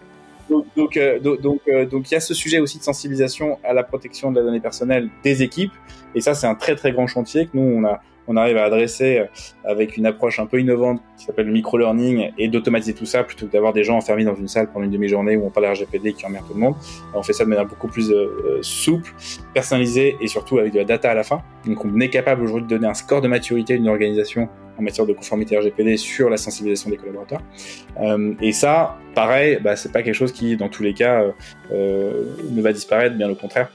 Donc, 0.47 0.65
donc, 0.75 0.99
donc, 1.23 1.61
donc, 1.89 2.11
il 2.11 2.13
y 2.13 2.17
a 2.17 2.19
ce 2.19 2.35
sujet 2.35 2.59
aussi 2.59 2.77
de 2.77 2.83
sensibilisation 2.83 3.57
à 3.63 3.73
la 3.73 3.81
protection 3.81 4.31
de 4.31 4.39
la 4.39 4.45
donnée 4.45 4.59
personnelle 4.59 5.09
des 5.23 5.41
équipes, 5.41 5.73
et 6.13 6.21
ça 6.21 6.35
c'est 6.35 6.45
un 6.45 6.53
très 6.53 6.75
très 6.75 6.91
grand 6.91 7.07
chantier 7.07 7.47
que 7.47 7.51
nous 7.55 7.63
on 7.63 7.83
a 7.83 8.01
on 8.27 8.37
arrive 8.37 8.57
à 8.57 8.63
adresser 8.65 9.19
euh, 9.19 9.25
avec 9.63 9.97
une 9.97 10.05
approche 10.05 10.39
un 10.39 10.45
peu 10.45 10.59
innovante 10.59 11.01
qui 11.17 11.25
s'appelle 11.25 11.47
le 11.47 11.53
micro-learning 11.53 12.31
et 12.37 12.47
d'automatiser 12.47 12.93
tout 12.93 13.05
ça 13.05 13.23
plutôt 13.23 13.47
que 13.47 13.51
d'avoir 13.51 13.73
des 13.73 13.83
gens 13.83 13.97
enfermés 13.97 14.25
dans 14.25 14.35
une 14.35 14.47
salle 14.47 14.71
pendant 14.71 14.85
une 14.85 14.91
demi-journée 14.91 15.37
où 15.37 15.45
on 15.45 15.49
parle 15.49 15.67
RGPD 15.67 16.13
qui 16.13 16.25
emmerde 16.25 16.45
tout 16.47 16.53
le 16.53 16.59
monde. 16.59 16.75
On 17.13 17.23
fait 17.23 17.33
ça 17.33 17.43
de 17.43 17.49
manière 17.49 17.65
beaucoup 17.65 17.87
plus 17.87 18.11
euh, 18.11 18.59
souple, 18.61 19.13
personnalisée 19.53 20.17
et 20.21 20.27
surtout 20.27 20.57
avec 20.59 20.73
de 20.73 20.79
la 20.79 20.85
data 20.85 21.11
à 21.11 21.13
la 21.13 21.23
fin. 21.23 21.41
Donc 21.65 21.83
on 21.85 21.99
est 21.99 22.09
capable 22.09 22.43
aujourd'hui 22.43 22.67
de 22.67 22.75
donner 22.75 22.87
un 22.87 22.93
score 22.93 23.21
de 23.21 23.27
maturité 23.27 23.77
d'une 23.77 23.89
organisation 23.89 24.49
en 24.77 24.81
matière 24.81 25.05
de 25.05 25.13
conformité 25.13 25.57
RGPD 25.57 25.97
sur 25.97 26.29
la 26.29 26.37
sensibilisation 26.37 26.89
des 26.89 26.97
collaborateurs. 26.97 27.41
Euh, 28.01 28.33
et 28.41 28.51
ça, 28.51 28.97
pareil, 29.13 29.59
bah, 29.63 29.75
c'est 29.75 29.91
pas 29.91 30.03
quelque 30.03 30.15
chose 30.15 30.31
qui, 30.31 30.57
dans 30.57 30.69
tous 30.69 30.83
les 30.83 30.93
cas, 30.93 31.23
euh, 31.71 32.23
ne 32.49 32.61
va 32.61 32.73
disparaître, 32.73 33.15
bien 33.15 33.29
au 33.29 33.35
contraire 33.35 33.69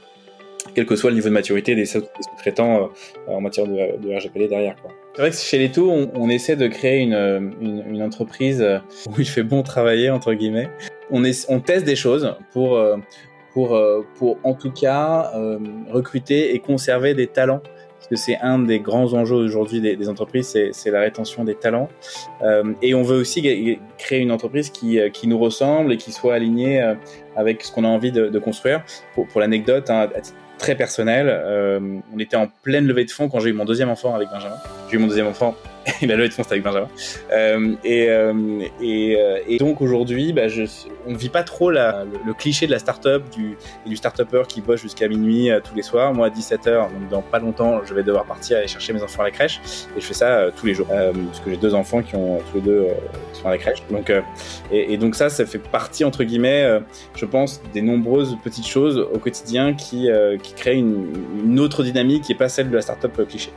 quel 0.75 0.85
que 0.85 0.95
soit 0.95 1.09
le 1.09 1.15
niveau 1.15 1.29
de 1.29 1.33
maturité 1.33 1.75
des 1.75 1.85
sous-traitants 1.85 2.91
euh, 3.27 3.31
en 3.31 3.41
matière 3.41 3.67
de, 3.67 3.97
de, 3.97 4.15
RGPD 4.15 4.47
derrière. 4.47 4.75
C'est 5.13 5.21
vrai 5.21 5.31
que 5.31 5.35
chez 5.35 5.57
Leto, 5.57 5.89
on, 5.89 6.11
on 6.15 6.29
essaie 6.29 6.55
de 6.55 6.67
créer 6.67 6.99
une, 6.99 8.01
entreprise 8.01 8.65
où 9.07 9.19
il 9.19 9.27
fait 9.27 9.43
bon 9.43 9.63
travailler, 9.63 10.09
entre 10.09 10.33
guillemets. 10.33 10.69
On, 11.09 11.23
est, 11.23 11.45
on 11.49 11.59
teste 11.59 11.85
des 11.85 11.95
choses 11.95 12.35
pour, 12.53 12.77
euh, 12.77 12.97
pour, 13.53 13.75
euh, 13.75 14.05
pour 14.15 14.37
en 14.43 14.53
tout 14.53 14.71
cas 14.71 15.31
recruter 15.89 16.55
et 16.55 16.59
conserver 16.59 17.13
des 17.13 17.27
talents 17.27 17.61
parce 18.01 18.09
que 18.09 18.15
c'est 18.15 18.37
un 18.39 18.57
des 18.57 18.79
grands 18.79 19.13
enjeux 19.13 19.35
aujourd'hui 19.35 19.79
des, 19.79 20.09
entreprises, 20.09 20.57
c'est 20.71 20.89
la 20.89 21.01
rétention 21.01 21.43
des 21.43 21.53
talents. 21.53 21.87
Euh, 22.41 22.73
et 22.81 22.95
on 22.95 23.03
veut 23.03 23.17
aussi 23.17 23.43
créer 23.99 24.19
une 24.19 24.31
entreprise 24.31 24.71
qui, 24.71 24.99
nous 25.25 25.37
ressemble 25.37 25.93
et 25.93 25.97
qui 25.97 26.11
soit 26.11 26.33
alignée 26.33 26.81
avec 27.35 27.63
ce 27.63 27.71
qu'on 27.71 27.83
a 27.83 27.87
envie 27.87 28.11
de, 28.11 28.39
construire. 28.39 28.83
Pour, 29.13 29.27
pour 29.27 29.39
l'anecdote, 29.39 29.91
hein, 29.91 30.09
très 30.61 30.75
personnel. 30.75 31.25
Euh, 31.27 31.79
on 32.13 32.19
était 32.19 32.37
en 32.37 32.47
pleine 32.47 32.85
levée 32.85 33.03
de 33.03 33.11
fonds 33.11 33.29
quand 33.29 33.39
j'ai 33.39 33.49
eu 33.49 33.53
mon 33.53 33.65
deuxième 33.65 33.89
enfant 33.89 34.13
avec 34.13 34.29
Benjamin. 34.29 34.57
J'ai 34.89 34.95
eu 34.95 34.99
mon 34.99 35.07
deuxième 35.07 35.27
enfant 35.27 35.55
et 36.01 36.05
la 36.05 36.15
levée 36.15 36.29
de 36.29 36.33
fonds 36.33 36.43
c'était 36.43 36.55
avec 36.55 36.63
Benjamin. 36.63 36.87
Euh, 37.31 37.75
et, 37.83 38.09
euh, 38.09 38.33
et, 38.81 39.15
euh, 39.17 39.39
et, 39.47 39.57
donc 39.57 39.81
aujourd'hui, 39.81 40.33
bah, 40.33 40.43
on 41.07 41.13
vit 41.13 41.29
pas 41.29 41.43
trop 41.43 41.71
le, 41.71 42.33
cliché 42.37 42.67
de 42.67 42.71
la 42.71 42.79
start-up 42.79 43.23
du, 43.31 43.57
du 43.85 43.95
start-upper 43.95 44.43
qui 44.47 44.61
bosse 44.61 44.81
jusqu'à 44.81 45.07
minuit 45.07 45.49
euh, 45.49 45.59
tous 45.59 45.75
les 45.75 45.81
soirs. 45.81 46.13
Moi 46.13 46.27
à 46.27 46.29
17h, 46.29 46.89
donc 46.91 47.09
dans 47.09 47.21
pas 47.21 47.39
longtemps, 47.39 47.81
je 47.83 47.93
vais 47.93 48.03
devoir 48.03 48.25
partir 48.25 48.57
aller 48.57 48.67
chercher 48.67 48.93
mes 48.93 49.01
enfants 49.01 49.21
à 49.21 49.25
la 49.25 49.31
crèche 49.31 49.59
et 49.95 50.01
je 50.01 50.05
fais 50.05 50.13
ça 50.13 50.47
tous 50.55 50.65
les 50.65 50.73
jours 50.73 50.87
parce 50.87 51.39
que 51.39 51.49
j'ai 51.49 51.57
deux 51.57 51.73
enfants 51.73 52.01
qui 52.01 52.15
ont 52.15 52.39
tous 52.51 52.57
les 52.57 52.61
deux 52.61 52.87
sont 53.33 53.47
à 53.47 53.51
la 53.51 53.57
crèche. 53.57 53.83
Donc 53.89 54.11
et, 54.71 54.93
et, 54.93 54.97
donc 54.97 55.15
ça, 55.15 55.29
ça 55.29 55.45
fait 55.45 55.59
partie 55.59 56.03
entre 56.03 56.23
guillemets, 56.23 56.79
je 57.15 57.25
pense, 57.25 57.61
des 57.73 57.81
nombreuses 57.81 58.37
petites 58.43 58.67
choses 58.67 58.97
au 58.97 59.17
quotidien 59.17 59.73
qui, 59.73 60.09
créent 60.55 60.77
une, 60.77 61.13
une 61.43 61.59
autre 61.59 61.83
dynamique 61.83 62.23
qui 62.23 62.33
est 62.33 62.35
pas 62.35 62.49
celle 62.49 62.69
de 62.69 62.75
la 62.75 62.81
start-up 62.81 63.27
cliché. 63.27 63.51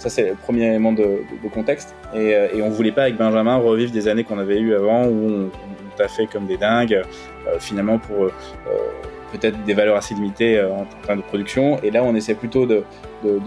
Ça, 0.00 0.08
c'est 0.08 0.30
le 0.30 0.34
premier 0.34 0.66
élément 0.66 0.92
de, 0.92 1.20
contexte. 1.52 1.94
Et, 2.14 2.34
euh, 2.34 2.48
et, 2.54 2.62
on 2.62 2.70
voulait 2.70 2.90
pas, 2.90 3.02
avec 3.02 3.16
Benjamin, 3.16 3.56
revivre 3.56 3.92
des 3.92 4.08
années 4.08 4.24
qu'on 4.24 4.38
avait 4.38 4.58
eues 4.58 4.74
avant 4.74 5.04
où 5.04 5.28
on, 5.28 5.50
on 5.50 6.02
à 6.02 6.08
fait 6.08 6.26
comme 6.26 6.46
des 6.46 6.56
dingues, 6.56 7.02
finalement 7.58 7.98
pour 7.98 8.30
peut-être 9.32 9.62
des 9.64 9.74
valeurs 9.74 9.96
assez 9.96 10.14
limitées 10.14 10.58
en 10.62 10.86
termes 11.06 11.18
de 11.18 11.24
production. 11.24 11.78
Et 11.82 11.90
là, 11.90 12.02
on 12.02 12.14
essaie 12.14 12.34
plutôt 12.34 12.64
de, 12.64 12.84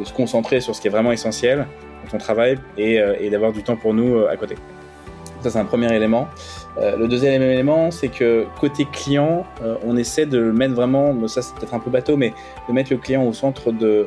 se 0.03 0.13
concentrer 0.13 0.61
sur 0.61 0.75
ce 0.75 0.81
qui 0.81 0.87
est 0.87 0.91
vraiment 0.91 1.11
essentiel 1.11 1.65
quand 2.03 2.15
on 2.15 2.19
travaille 2.19 2.59
et, 2.77 3.27
d'avoir 3.31 3.53
du 3.53 3.63
temps 3.63 3.75
pour 3.75 3.95
nous 3.95 4.23
à 4.27 4.37
côté. 4.37 4.53
Ça, 5.43 5.49
c'est 5.49 5.59
un 5.59 5.65
premier 5.65 5.93
élément. 5.93 6.29
Euh, 6.77 6.95
le 6.95 7.07
deuxième 7.07 7.41
élément, 7.41 7.91
c'est 7.91 8.07
que 8.07 8.45
côté 8.59 8.85
client, 8.85 9.45
euh, 9.61 9.75
on 9.85 9.97
essaie 9.97 10.25
de 10.25 10.39
mettre 10.39 10.73
vraiment, 10.73 11.27
ça 11.27 11.41
c'est 11.41 11.53
peut-être 11.55 11.73
un 11.73 11.79
peu 11.79 11.91
bateau, 11.91 12.15
mais 12.15 12.33
de 12.67 12.73
mettre 12.73 12.91
le 12.91 12.97
client 12.97 13.23
au 13.25 13.33
centre 13.33 13.71
de, 13.71 14.05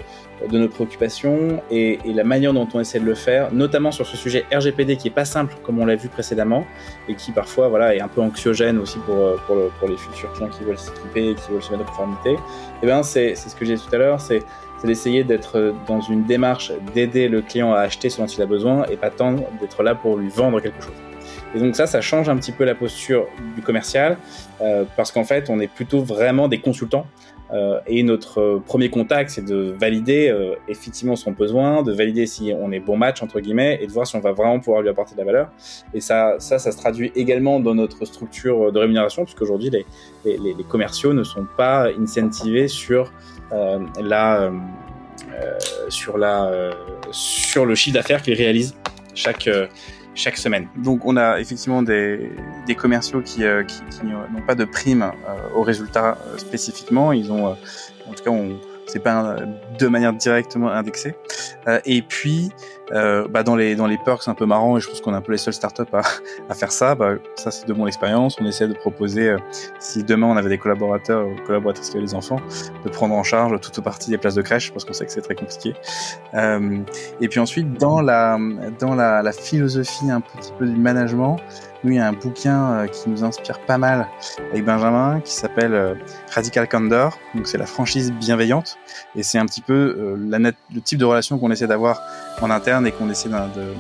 de 0.51 0.59
nos 0.59 0.68
préoccupations 0.68 1.62
et, 1.70 1.99
et, 2.05 2.12
la 2.12 2.25
manière 2.25 2.53
dont 2.53 2.68
on 2.75 2.81
essaie 2.81 3.01
de 3.01 3.05
le 3.05 3.14
faire, 3.14 3.53
notamment 3.53 3.90
sur 3.90 4.07
ce 4.07 4.16
sujet 4.16 4.44
RGPD 4.53 4.96
qui 4.96 5.09
est 5.09 5.12
pas 5.12 5.25
simple 5.25 5.55
comme 5.62 5.79
on 5.79 5.87
l'a 5.87 5.96
vu 5.96 6.09
précédemment 6.09 6.66
et 7.09 7.14
qui 7.14 7.33
parfois 7.33 7.68
voilà 7.68 7.94
est 7.94 8.01
un 8.01 8.09
peu 8.09 8.20
anxiogène 8.20 8.79
aussi 8.79 8.99
pour 8.99 9.16
euh, 9.16 9.37
pour, 9.46 9.57
le, 9.57 9.70
pour 9.79 9.88
les 9.88 9.96
futurs 9.96 10.33
clients 10.35 10.49
qui 10.49 10.64
veulent 10.64 10.79
s'équiper 10.79 11.35
qui 11.35 11.53
veulent 11.53 11.62
se 11.62 11.72
mettre 11.72 11.85
en 11.85 11.87
conformité. 11.87 12.33
Et 12.33 12.37
eh 12.83 12.87
ben 12.87 13.03
c'est 13.03 13.35
c'est 13.35 13.49
ce 13.49 13.57
que 13.57 13.64
j'ai 13.64 13.77
dit 13.77 13.83
tout 13.83 13.94
à 13.94 13.99
l'heure, 13.99 14.20
c'est 14.20 14.42
c'est 14.79 14.87
d'essayer 14.87 15.25
d'être 15.25 15.75
dans 15.87 16.01
une 16.01 16.25
démarche 16.25 16.70
d'aider 16.94 17.29
le 17.29 17.40
client 17.40 17.72
à 17.72 17.81
acheter 17.81 18.11
ce 18.11 18.18
dont 18.18 18.27
il 18.27 18.42
a 18.42 18.46
besoin 18.46 18.85
et 18.87 18.96
pas 18.96 19.11
tant 19.11 19.33
d'être 19.61 19.83
là 19.83 19.94
pour 19.94 20.18
lui 20.18 20.29
vendre 20.29 20.61
quelque 20.61 20.83
chose. 20.83 20.92
Et 21.55 21.59
donc 21.59 21.75
ça, 21.77 21.87
ça 21.87 22.01
change 22.01 22.29
un 22.29 22.37
petit 22.37 22.53
peu 22.53 22.64
la 22.64 22.75
posture 22.75 23.27
du 23.55 23.62
commercial, 23.62 24.18
euh, 24.61 24.85
parce 24.96 25.12
qu'en 25.12 25.25
fait, 25.25 25.49
on 25.49 25.59
est 25.61 25.68
plutôt 25.68 26.01
vraiment 26.01 26.49
des 26.49 26.59
consultants. 26.59 27.07
Euh, 27.52 27.80
et 27.87 28.02
notre 28.02 28.61
premier 28.66 28.90
contact, 28.90 29.30
c'est 29.30 29.44
de 29.44 29.74
valider 29.78 30.28
euh, 30.28 30.56
effectivement 30.68 31.16
son 31.16 31.30
besoin, 31.30 31.82
de 31.82 31.92
valider 31.92 32.26
si 32.26 32.52
on 32.59 32.72
est 32.72 32.80
bon 32.80 32.96
match 32.96 33.22
entre 33.22 33.40
guillemets, 33.40 33.78
et 33.80 33.87
de 33.87 33.92
voir 33.92 34.06
si 34.06 34.16
on 34.16 34.20
va 34.20 34.32
vraiment 34.32 34.59
pouvoir 34.59 34.82
lui 34.82 34.88
apporter 34.88 35.14
de 35.14 35.20
la 35.20 35.24
valeur. 35.24 35.50
Et 35.94 36.00
ça, 36.00 36.37
ça, 36.38 36.59
ça 36.59 36.72
se 36.72 36.76
traduit 36.76 37.12
également 37.14 37.61
dans 37.61 37.74
notre 37.74 38.04
structure 38.04 38.72
de 38.72 38.78
rémunération, 38.78 39.24
puisqu'aujourd'hui 39.24 39.70
les, 39.70 39.87
les, 40.24 40.38
les, 40.38 40.64
commerciaux 40.64 41.12
ne 41.12 41.22
sont 41.22 41.46
pas 41.56 41.88
incentivés 41.90 42.68
sur 42.68 43.12
euh, 43.52 43.78
la 44.00 44.42
euh, 44.42 44.50
sur 45.88 46.18
la 46.18 46.72
sur 47.12 47.64
le 47.64 47.74
chiffre 47.74 47.94
d'affaires 47.94 48.22
qu'ils 48.22 48.35
réalisent 48.35 48.74
chaque 49.14 49.48
chaque 50.16 50.38
semaine. 50.38 50.66
Donc 50.76 51.05
on 51.05 51.16
a 51.16 51.38
effectivement 51.38 51.83
des, 51.83 52.33
des 52.66 52.74
commerciaux 52.74 53.20
qui, 53.20 53.44
euh, 53.44 53.62
qui, 53.62 53.81
qui 53.90 54.07
n'ont 54.07 54.42
pas 54.46 54.55
de 54.57 54.64
prime 54.64 55.02
euh, 55.02 55.55
au 55.55 55.62
résultat 55.62 56.18
euh, 56.26 56.38
spécifiquement. 56.38 57.12
Ils 57.12 57.31
ont, 57.31 57.46
en 57.46 58.12
tout 58.16 58.24
cas, 58.24 58.31
on, 58.31 58.59
c'est 58.87 59.01
pas 59.01 59.37
de 59.79 59.88
manière 59.88 60.12
directement 60.12 60.70
indexée. 60.70 61.14
Euh, 61.68 61.81
et 61.85 62.03
puis, 62.03 62.51
euh, 62.92 63.27
bah 63.29 63.42
dans 63.42 63.57
les 63.57 63.75
dans 63.75 63.87
les 63.87 63.99
perks 63.99 64.29
un 64.29 64.35
peu 64.35 64.46
marrant, 64.46 64.77
et 64.77 64.81
je 64.81 64.88
pense 64.88 65.01
qu'on 65.01 65.12
est 65.12 65.16
un 65.16 65.20
peu 65.20 65.33
les 65.33 65.38
seuls 65.38 65.55
startups 65.55 65.83
à, 65.92 66.03
à 66.49 66.55
faire 66.55 66.72
ça. 66.72 66.94
Bah, 66.94 67.14
ça 67.35 67.51
c'est 67.51 67.66
de 67.66 67.72
mon 67.72 67.87
expérience. 67.87 68.37
On 68.40 68.46
essaie 68.46 68.68
de 68.68 68.75
proposer, 68.75 69.31
euh, 69.31 69.38
si 69.81 70.05
demain 70.05 70.29
on 70.29 70.37
avait 70.37 70.49
des 70.49 70.59
collaborateurs 70.59 71.27
ou 71.27 71.35
collaboratrices 71.46 71.90
qui 71.90 71.96
avaient 71.96 72.07
des 72.07 72.14
enfants, 72.14 72.40
de 72.85 72.88
prendre 72.88 73.14
en 73.14 73.25
charge 73.25 73.61
toute 73.61 73.83
partie 73.83 74.11
des 74.11 74.18
places 74.18 74.37
de 74.37 74.42
crèche 74.42 74.72
parce 74.72 74.85
qu'on 74.85 74.92
sait 74.92 75.07
que 75.07 75.12
c'est 75.12 75.22
très 75.22 75.35
compliqué. 75.35 75.75
Euh, 76.35 76.79
et 77.20 77.29
puis 77.29 77.40
ensuite 77.40 77.72
dans 77.75 78.01
la 78.01 78.38
dans 78.79 78.94
la, 78.94 79.22
la 79.22 79.33
philosophie 79.33 80.11
un 80.11 80.20
petit 80.20 80.53
peu 80.59 80.66
du 80.66 80.77
management, 80.77 81.38
il 81.92 81.96
y 81.96 81.99
a 81.99 82.09
un 82.09 82.12
bouquin 82.12 82.72
euh, 82.72 82.87
qui 82.87 83.09
nous 83.09 83.25
inspire 83.25 83.59
pas 83.61 83.79
mal 83.79 84.09
avec 84.51 84.64
Benjamin 84.64 85.20
qui 85.20 85.33
s'appelle 85.33 85.75
euh, 85.75 85.94
Radical 86.33 86.68
Candor. 86.68 87.18
Donc, 87.35 87.46
c'est 87.46 87.59
la 87.59 87.66
franchise 87.66 88.12
bienveillante 88.12 88.79
et 89.14 89.22
c'est 89.22 89.38
un 89.38 89.46
petit 89.46 89.61
peu 89.61 89.96
euh, 89.99 90.55
le 90.75 90.81
type 90.81 90.99
de 90.99 91.05
relation 91.05 91.38
qu'on 91.38 91.51
essaie 91.51 91.66
d'avoir 91.66 92.01
en 92.40 92.51
interne 92.51 92.87
et 92.87 92.92
qu'on 92.92 93.11
essaie 93.11 93.29
de, 93.29 93.75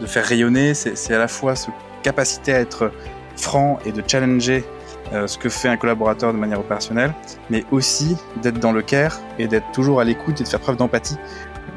de, 0.00 0.06
faire 0.06 0.24
rayonner. 0.24 0.74
C'est 0.74 1.14
à 1.14 1.18
la 1.18 1.28
fois 1.28 1.56
ce 1.56 1.70
capacité 2.02 2.54
à 2.54 2.60
être 2.60 2.92
franc 3.36 3.78
et 3.84 3.92
de 3.92 4.02
challenger 4.06 4.64
ce 5.12 5.38
que 5.38 5.48
fait 5.48 5.68
un 5.68 5.76
collaborateur 5.76 6.32
de 6.32 6.38
manière 6.38 6.58
opérationnelle, 6.58 7.14
mais 7.50 7.64
aussi 7.70 8.16
d'être 8.42 8.58
dans 8.58 8.72
le 8.72 8.82
care 8.82 9.20
et 9.38 9.46
d'être 9.46 9.70
toujours 9.72 10.00
à 10.00 10.04
l'écoute 10.04 10.40
et 10.40 10.44
de 10.44 10.48
faire 10.48 10.60
preuve 10.60 10.76
d'empathie 10.76 11.16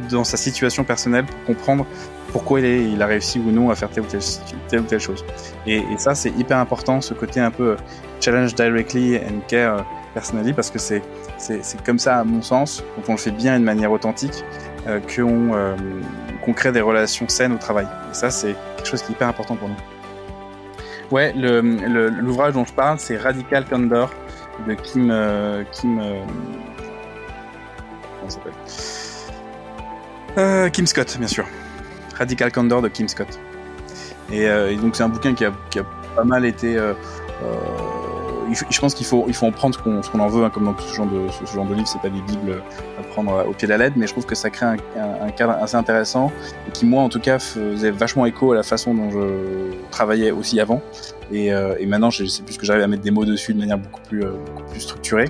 dans 0.10 0.24
sa 0.24 0.38
situation 0.38 0.84
personnelle 0.84 1.26
pour 1.26 1.56
comprendre 1.56 1.86
pourquoi 2.32 2.60
il, 2.60 2.66
est, 2.66 2.84
il, 2.92 3.02
a 3.02 3.06
réussi 3.06 3.40
ou 3.40 3.52
non 3.52 3.70
à 3.70 3.76
faire 3.76 3.90
telle 3.90 4.04
ou 4.04 4.08
telle, 4.08 4.22
telle, 4.68 4.82
ou 4.82 4.84
telle 4.84 5.00
chose. 5.00 5.26
Et, 5.66 5.84
ça, 5.98 6.13
c'est 6.13 6.30
hyper 6.38 6.58
important, 6.58 7.02
ce 7.02 7.13
côté 7.13 7.40
un 7.40 7.52
peu 7.52 7.72
euh, 7.72 7.78
challenge 8.20 8.54
directly 8.56 9.18
and 9.18 9.42
care 9.48 9.78
euh, 9.78 9.82
personally, 10.13 10.54
parce 10.54 10.70
que 10.70 10.80
c'est 10.80 11.02
comme 11.86 12.00
ça, 12.00 12.20
à 12.20 12.24
mon 12.24 12.42
sens, 12.42 12.84
quand 12.96 13.10
on 13.10 13.12
le 13.13 13.18
fait 13.18 13.32
bien 13.32 13.56
et 13.56 13.60
de 13.60 13.63
manière 13.63 13.92
authentique, 13.92 14.44
euh, 14.88 15.00
qu'on 15.00 15.54
euh, 15.54 15.76
qu 16.44 16.54
crée 16.54 16.72
des 16.72 16.82
relations 16.82 17.28
saines 17.28 17.54
au 17.54 17.58
travail. 17.58 17.88
Et 18.12 18.13
ça, 18.13 18.30
c'est 18.30 18.56
quelque 18.78 18.88
chose 18.88 19.02
qui 19.02 19.12
est 19.12 19.16
hyper 19.16 19.28
important 19.28 19.56
pour 19.56 19.70
nous. 19.70 19.76
Ouais, 21.12 21.34
l'ouvrage 21.34 22.54
dont 22.54 22.65
je 22.65 22.74
parle, 22.74 23.00
c'est 23.00 23.17
Radical 23.17 23.65
Candor 23.65 24.10
de 24.67 24.74
Kim. 24.74 25.10
Euh, 25.10 25.63
Kim 25.72 26.00
euh, 26.00 26.26
s'appelle? 28.28 28.54
Euh, 30.38 30.70
Kim 30.70 30.86
Scott, 30.86 31.17
bien 31.17 31.28
sûr. 31.28 31.46
Radical 32.17 32.52
Candor 32.52 32.82
de 32.82 32.89
Kim 32.89 33.08
Scott. 33.08 33.39
Et, 34.32 34.43
et 34.43 34.76
donc 34.76 34.96
c'est 34.96 35.04
un 35.04 35.10
bouquin 35.10 35.34
qui 35.34 35.46
a, 35.46 35.54
qui 35.70 35.80
a, 35.80 35.86
pas 36.15 36.26
mal 36.26 36.46
été. 36.46 36.78
Euh, 38.47 38.51
euh 38.51 38.65
je 38.69 38.79
pense 38.79 38.93
qu'il 38.93 39.05
faut, 39.05 39.25
il 39.27 39.33
faut 39.33 39.45
en 39.45 39.51
prendre 39.51 39.75
ce 39.75 40.12
qu'on 40.12 40.19
en 40.19 40.27
veut, 40.27 40.43
hein, 40.43 40.49
comme 40.49 40.65
dans 40.65 40.77
ce 40.77 40.93
genre 40.93 41.05
de, 41.07 41.27
ce, 41.29 41.53
genre 41.53 41.65
de 41.65 41.75
c'est 41.86 42.01
pas 42.01 42.10
des 42.10 42.21
bibles 42.21 42.62
à 42.99 43.03
prendre 43.03 43.45
au 43.47 43.53
pied 43.53 43.67
de 43.67 43.71
la 43.71 43.77
lettre, 43.77 43.95
mais 43.97 44.07
je 44.07 44.12
trouve 44.12 44.25
que 44.25 44.36
ça 44.36 44.49
crée 44.49 44.65
un, 44.65 44.77
un, 44.97 45.27
un, 45.27 45.31
cadre 45.31 45.53
assez 45.53 45.75
intéressant 45.75 46.31
et 46.67 46.71
qui 46.71 46.86
moi 46.86 47.03
en 47.03 47.10
tout 47.10 47.19
cas 47.19 47.39
faisait 47.39 47.91
vachement 47.91 48.25
écho 48.25 48.51
à 48.51 48.55
la 48.55 48.63
façon 48.63 48.93
dont 48.93 49.10
je 49.12 49.73
travaillais 49.91 50.31
aussi 50.31 50.60
avant. 50.60 50.81
Et, 51.32 51.54
euh, 51.54 51.76
et 51.80 51.86
maintenant, 51.86 52.10
je 52.10 52.26
sais 52.26 52.44
plus 52.44 52.58
que 52.58 52.66
j'arrive 52.66 52.84
à 52.84 52.88
mettre 52.88 53.04
des 53.04 53.12
mots 53.12 53.26
dessus 53.26 53.54
de 53.54 53.60
manière 53.60 53.78
beaucoup 53.78 54.02
plus, 54.02 54.24
euh, 54.24 54.32
beaucoup 54.46 54.63
plus 54.72 54.80
structurée. 54.80 55.30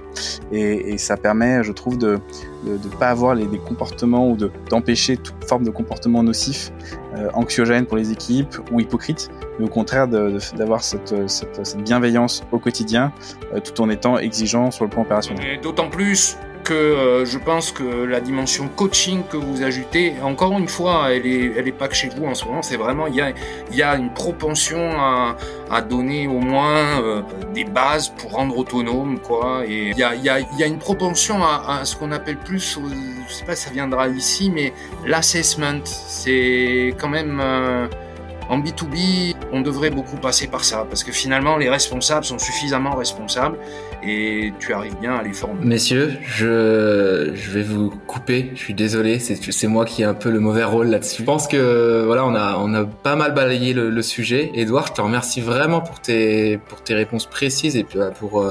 Et, 0.51 0.93
et, 0.93 0.97
ça 0.97 1.17
permet, 1.17 1.63
je 1.63 1.71
trouve, 1.71 1.97
de 1.97 2.19
ne 2.65 2.95
pas 2.99 3.09
avoir 3.09 3.35
les, 3.35 3.45
des 3.45 3.59
comportements 3.59 4.29
ou 4.29 4.37
d'empêcher 4.69 5.17
toute 5.17 5.43
forme 5.45 5.63
de 5.63 5.71
comportement 5.71 6.23
nocif, 6.23 6.71
euh, 7.17 7.29
anxiogène 7.33 7.85
pour 7.85 7.97
les 7.97 8.11
équipes 8.11 8.57
ou 8.71 8.79
hypocrite, 8.79 9.29
mais 9.57 9.65
au 9.65 9.69
contraire 9.69 10.07
d'avoir 10.07 10.83
cette, 10.83 11.29
cette, 11.29 11.65
cette, 11.65 11.81
bienveillance 11.81 12.43
au 12.51 12.59
quotidien, 12.59 13.11
euh, 13.53 13.59
tout 13.59 13.81
en 13.81 13.89
étant 13.89 14.17
exigeant 14.17 14.71
sur 14.71 14.83
le 14.83 14.89
plan 14.89 15.03
opérationnel. 15.03 15.59
D'autant 15.61 15.89
plus 15.89 16.37
que 16.67 16.73
euh, 16.73 17.25
je 17.25 17.37
pense 17.37 17.71
que 17.71 17.83
la 17.83 18.19
dimension 18.19 18.67
coaching 18.67 19.23
que 19.31 19.37
vous 19.37 19.63
ajoutez, 19.63 20.15
encore 20.21 20.51
une 20.57 20.67
fois, 20.67 21.13
elle 21.13 21.25
est, 21.25 21.53
elle 21.57 21.67
est 21.67 21.79
pas 21.81 21.87
que 21.87 21.95
chez 21.95 22.09
vous 22.09 22.25
en 22.25 22.35
ce 22.35 22.43
moment. 22.45 22.61
C'est 22.61 22.75
vraiment 22.75 23.07
il 23.07 23.15
y 23.15 23.21
a, 23.21 23.31
y 23.71 23.81
a 23.81 23.95
une 23.95 24.11
propension 24.13 24.83
à, 24.99 25.37
à 25.71 25.81
donner 25.81 26.27
au 26.27 26.39
moins 26.39 27.01
euh, 27.01 27.21
des 27.53 27.63
bases 27.63 28.09
pour 28.17 28.31
rendre 28.31 28.57
autonome, 28.57 29.19
quoi. 29.19 29.63
Et 29.65 29.91
il 29.91 29.97
y 29.97 30.03
a, 30.03 30.13
y 30.15 30.29
a, 30.29 30.39
y 30.39 30.63
a 30.63 30.67
une 30.67 30.79
propension 30.79 31.41
à, 31.41 31.79
à 31.79 31.85
ce 31.85 31.95
qu'on 31.95 32.11
appelle 32.11 32.37
plus, 32.37 32.77
je 33.27 33.33
sais 33.33 33.45
pas, 33.45 33.55
si 33.55 33.63
ça 33.67 33.71
viendra 33.71 34.09
ici, 34.09 34.51
mais 34.53 34.73
l'assessment. 35.05 35.85
C'est 35.85 36.93
quand 36.99 37.09
même 37.09 37.39
euh, 37.41 37.87
en 38.49 38.59
B2B, 38.59 39.35
on 39.51 39.61
devrait 39.61 39.89
beaucoup 39.89 40.17
passer 40.17 40.47
par 40.47 40.63
ça, 40.63 40.85
parce 40.89 41.03
que 41.03 41.11
finalement, 41.11 41.57
les 41.57 41.69
responsables 41.69 42.25
sont 42.25 42.39
suffisamment 42.39 42.95
responsables 42.95 43.57
et 44.03 44.53
tu 44.59 44.73
arrives 44.73 44.95
bien 44.99 45.15
à 45.15 45.23
les 45.23 45.33
former. 45.33 45.63
Messieurs, 45.63 46.17
je, 46.23 47.31
vais 47.51 47.63
vous 47.63 47.89
couper, 47.89 48.51
je 48.55 48.59
suis 48.59 48.73
désolé, 48.73 49.19
c'est 49.19 49.67
moi 49.67 49.85
qui 49.85 50.01
ai 50.01 50.05
un 50.05 50.13
peu 50.13 50.29
le 50.29 50.39
mauvais 50.39 50.63
rôle 50.63 50.87
là-dessus. 50.87 51.21
Je 51.21 51.25
pense 51.25 51.47
que 51.47 52.03
voilà, 52.05 52.25
on 52.25 52.73
a, 52.73 52.85
pas 52.85 53.15
mal 53.15 53.33
balayé 53.33 53.73
le, 53.73 54.01
sujet. 54.01 54.51
Edouard, 54.53 54.87
je 54.87 54.93
te 54.93 55.01
remercie 55.01 55.41
vraiment 55.41 55.81
pour 55.81 55.99
tes, 55.99 56.57
pour 56.69 56.81
tes 56.81 56.93
réponses 56.93 57.25
précises 57.25 57.75
et 57.75 57.83
puis 57.83 57.99
pour... 58.19 58.45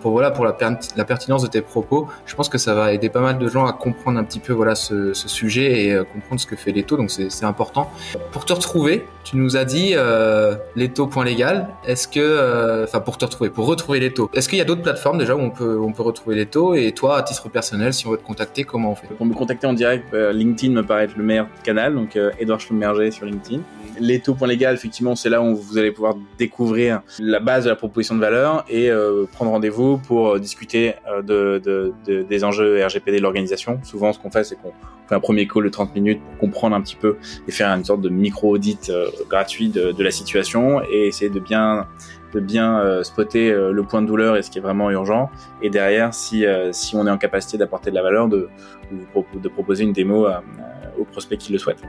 Pour 0.00 0.12
voilà 0.12 0.30
pour 0.30 0.44
la, 0.44 0.52
pertinence 0.52 1.42
de 1.42 1.48
tes 1.48 1.62
propos. 1.62 2.08
Je 2.26 2.34
pense 2.34 2.48
que 2.48 2.58
ça 2.58 2.74
va 2.74 2.92
aider 2.92 3.08
pas 3.08 3.20
mal 3.20 3.38
de 3.38 3.48
gens 3.48 3.66
à 3.66 3.72
comprendre 3.72 4.18
un 4.18 4.24
petit 4.24 4.40
peu 4.40 4.52
voilà 4.52 4.74
ce, 4.74 5.12
sujet 5.14 5.84
et 5.84 5.92
euh, 5.92 6.04
comprendre 6.04 6.40
ce 6.40 6.46
que 6.46 6.56
fait 6.56 6.72
Leto. 6.72 6.96
Donc 6.96 7.10
c'est 7.10 7.44
important. 7.44 7.90
Pour 8.32 8.44
te 8.44 8.52
retrouver, 8.52 9.04
tu 9.28 9.36
nous 9.36 9.58
as 9.58 9.64
dit 9.66 9.92
euh, 9.94 10.54
Leto.légal. 10.74 11.68
Est-ce 11.86 12.08
que 12.08 12.84
enfin 12.84 12.98
euh, 12.98 13.00
pour 13.00 13.18
te 13.18 13.26
retrouver, 13.26 13.50
pour 13.50 13.66
retrouver 13.66 14.00
Leto, 14.00 14.30
est-ce 14.32 14.48
qu'il 14.48 14.58
y 14.58 14.62
a 14.62 14.64
d'autres 14.64 14.82
plateformes 14.82 15.18
déjà 15.18 15.36
où 15.36 15.40
on 15.40 15.50
peut 15.50 16.02
retrouver 16.02 16.36
Leto? 16.36 16.74
Et 16.74 16.92
toi 16.92 17.18
à 17.18 17.22
titre 17.22 17.48
personnel 17.48 17.92
si 17.92 18.06
on 18.06 18.12
veut 18.12 18.16
te 18.16 18.24
contacter 18.24 18.64
comment 18.64 18.92
on 18.92 18.94
fait? 18.94 19.08
Pour 19.08 19.26
me 19.26 19.34
contacter 19.34 19.66
en 19.66 19.74
direct, 19.74 20.14
euh, 20.14 20.32
LinkedIn 20.32 20.72
me 20.72 20.82
paraît 20.82 21.04
être 21.04 21.16
le 21.16 21.24
meilleur 21.24 21.46
canal. 21.62 21.94
Donc 21.94 22.18
Edouard 22.38 22.60
Schlumberger 22.60 23.10
sur 23.10 23.26
LinkedIn. 23.26 23.60
Leto.légal, 24.00 24.74
effectivement, 24.74 25.16
c'est 25.16 25.28
là 25.28 25.42
où 25.42 25.56
vous 25.56 25.76
allez 25.76 25.90
pouvoir 25.90 26.14
découvrir 26.38 27.02
la 27.18 27.40
base 27.40 27.64
de 27.64 27.70
la 27.70 27.76
proposition 27.76 28.14
de 28.14 28.20
valeur 28.20 28.64
et 28.68 28.90
prendre 29.32 29.50
rendez-vous 29.50 29.87
pour 29.96 30.38
discuter 30.38 30.94
de, 31.22 31.58
de, 31.64 31.92
de, 32.06 32.22
des 32.22 32.44
enjeux 32.44 32.84
RGPD 32.84 33.18
de 33.18 33.22
l'organisation. 33.22 33.80
Souvent, 33.82 34.12
ce 34.12 34.18
qu'on 34.18 34.30
fait, 34.30 34.44
c'est 34.44 34.56
qu'on 34.56 34.72
fait 35.08 35.14
un 35.14 35.20
premier 35.20 35.46
call 35.46 35.64
de 35.64 35.68
30 35.68 35.94
minutes 35.94 36.20
pour 36.22 36.38
comprendre 36.38 36.76
un 36.76 36.80
petit 36.80 36.96
peu 36.96 37.16
et 37.46 37.50
faire 37.50 37.68
une 37.70 37.84
sorte 37.84 38.00
de 38.00 38.08
micro-audit 38.08 38.90
euh, 38.90 39.08
gratuit 39.28 39.68
de, 39.68 40.02
la 40.02 40.10
situation 40.10 40.82
et 40.90 41.06
essayer 41.06 41.30
de 41.30 41.40
bien 41.40 41.86
de 42.34 42.40
bien 42.40 42.78
euh, 42.78 43.02
spotter 43.02 43.50
euh, 43.50 43.72
le 43.72 43.82
point 43.82 44.02
de 44.02 44.06
douleur 44.06 44.36
et 44.36 44.42
ce 44.42 44.50
qui 44.50 44.58
est 44.58 44.60
vraiment 44.60 44.90
urgent 44.90 45.30
et 45.62 45.70
derrière 45.70 46.12
si 46.12 46.44
si 46.72 46.94
on 46.94 47.06
est 47.06 47.10
en 47.10 47.18
capacité 47.18 47.56
d'apporter 47.58 47.90
de 47.90 47.96
la 47.96 48.02
valeur 48.02 48.28
de 48.28 48.48
de 48.92 49.48
proposer 49.48 49.84
une 49.84 49.92
démo 49.92 50.26
aux 50.98 51.04
prospects 51.04 51.38
qui 51.38 51.52
le 51.52 51.58
souhaitent. 51.58 51.82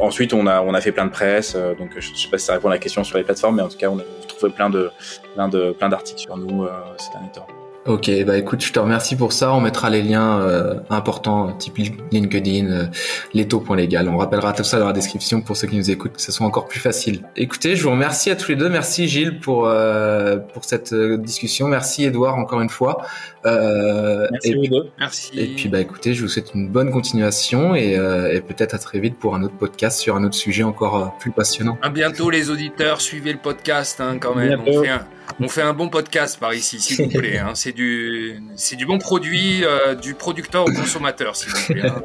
Ensuite, 0.00 0.32
on 0.32 0.46
a, 0.46 0.62
on 0.62 0.74
a 0.74 0.80
fait 0.80 0.92
plein 0.92 1.06
de 1.06 1.10
presse, 1.10 1.54
donc 1.54 1.90
je 1.98 2.14
sais 2.14 2.28
pas 2.28 2.38
si 2.38 2.46
ça 2.46 2.54
répond 2.54 2.68
à 2.68 2.72
la 2.72 2.78
question 2.78 3.04
sur 3.04 3.18
les 3.18 3.24
plateformes, 3.24 3.56
mais 3.56 3.62
en 3.62 3.68
tout 3.68 3.76
cas, 3.76 3.88
on 3.88 3.98
a 3.98 4.02
trouvé 4.26 4.52
plein 4.52 4.70
de, 4.70 4.90
plein 5.34 5.48
de, 5.48 5.72
plein 5.72 5.88
d'articles 5.88 6.20
sur 6.20 6.36
nous 6.36 6.66
ces 6.98 7.10
derniers 7.12 7.32
temps. 7.32 7.46
Ok, 7.86 8.10
bah 8.24 8.38
écoute, 8.38 8.64
je 8.64 8.72
te 8.72 8.78
remercie 8.78 9.14
pour 9.14 9.34
ça. 9.34 9.52
On 9.52 9.60
mettra 9.60 9.90
les 9.90 10.00
liens 10.00 10.40
euh, 10.40 10.76
importants, 10.88 11.52
type 11.52 11.76
LinkedIn, 12.12 12.70
euh, 12.70 12.86
leto.legal. 13.34 14.08
On 14.08 14.16
rappellera 14.16 14.54
tout 14.54 14.64
ça 14.64 14.78
dans 14.78 14.86
la 14.86 14.94
description 14.94 15.42
pour 15.42 15.58
ceux 15.58 15.68
qui 15.68 15.76
nous 15.76 15.90
écoutent, 15.90 16.14
que 16.14 16.22
ce 16.22 16.32
soit 16.32 16.46
encore 16.46 16.66
plus 16.66 16.80
facile. 16.80 17.20
Écoutez, 17.36 17.76
je 17.76 17.82
vous 17.82 17.90
remercie 17.90 18.30
à 18.30 18.36
tous 18.36 18.52
les 18.52 18.56
deux. 18.56 18.70
Merci 18.70 19.06
Gilles 19.06 19.38
pour 19.38 19.66
euh, 19.66 20.38
pour 20.38 20.64
cette 20.64 20.94
euh, 20.94 21.18
discussion. 21.18 21.68
Merci 21.68 22.04
Edouard 22.04 22.36
encore 22.36 22.62
une 22.62 22.70
fois. 22.70 23.02
Euh, 23.44 24.28
merci 24.30 24.52
et, 24.52 24.70
Merci. 24.98 25.30
Et 25.38 25.46
puis 25.48 25.68
bah 25.68 25.80
écoutez, 25.80 26.14
je 26.14 26.22
vous 26.22 26.28
souhaite 26.28 26.54
une 26.54 26.70
bonne 26.70 26.90
continuation 26.90 27.74
et, 27.74 27.98
et 28.32 28.40
peut-être 28.40 28.74
à 28.74 28.78
très 28.78 28.98
vite 28.98 29.18
pour 29.18 29.34
un 29.34 29.42
autre 29.42 29.58
podcast 29.58 30.00
sur 30.00 30.16
un 30.16 30.24
autre 30.24 30.36
sujet 30.36 30.62
encore 30.62 31.14
plus 31.18 31.32
passionnant. 31.32 31.76
À 31.82 31.90
bientôt 31.90 32.30
les 32.30 32.48
auditeurs. 32.48 33.02
Suivez 33.02 33.32
le 33.34 33.38
podcast 33.40 34.00
hein, 34.00 34.16
quand 34.18 34.34
même. 34.34 34.62
On 34.66 34.82
fait, 34.82 34.88
un, 34.88 35.06
on 35.40 35.48
fait, 35.48 35.62
un, 35.62 35.72
bon 35.72 35.88
podcast 35.88 36.38
par 36.38 36.54
ici, 36.54 36.80
s'il 36.80 37.04
vous 37.04 37.18
plaît. 37.18 37.38
Hein. 37.38 37.52
C'est 37.54 37.72
du, 37.72 38.42
c'est 38.56 38.76
du 38.76 38.86
bon 38.86 38.98
produit, 38.98 39.64
euh, 39.64 39.94
du 39.94 40.14
producteur 40.14 40.64
au 40.64 40.72
consommateur, 40.72 41.36
s'il 41.36 41.50
vous 41.50 41.74
plaît. 41.74 41.88
Hein. 41.88 42.02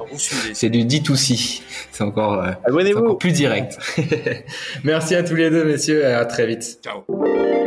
C'est 0.54 0.70
du 0.70 0.80
D2C. 0.80 1.62
C'est 1.92 2.04
encore, 2.04 2.44
euh, 2.44 2.94
encore 2.96 3.18
plus 3.18 3.32
direct. 3.32 3.78
Merci 4.84 5.16
à 5.16 5.24
tous 5.24 5.36
les 5.36 5.50
deux, 5.50 5.66
messieurs, 5.66 6.02
et 6.02 6.14
à 6.14 6.26
très 6.26 6.48
vite. 6.48 6.80
Ciao. 6.84 7.59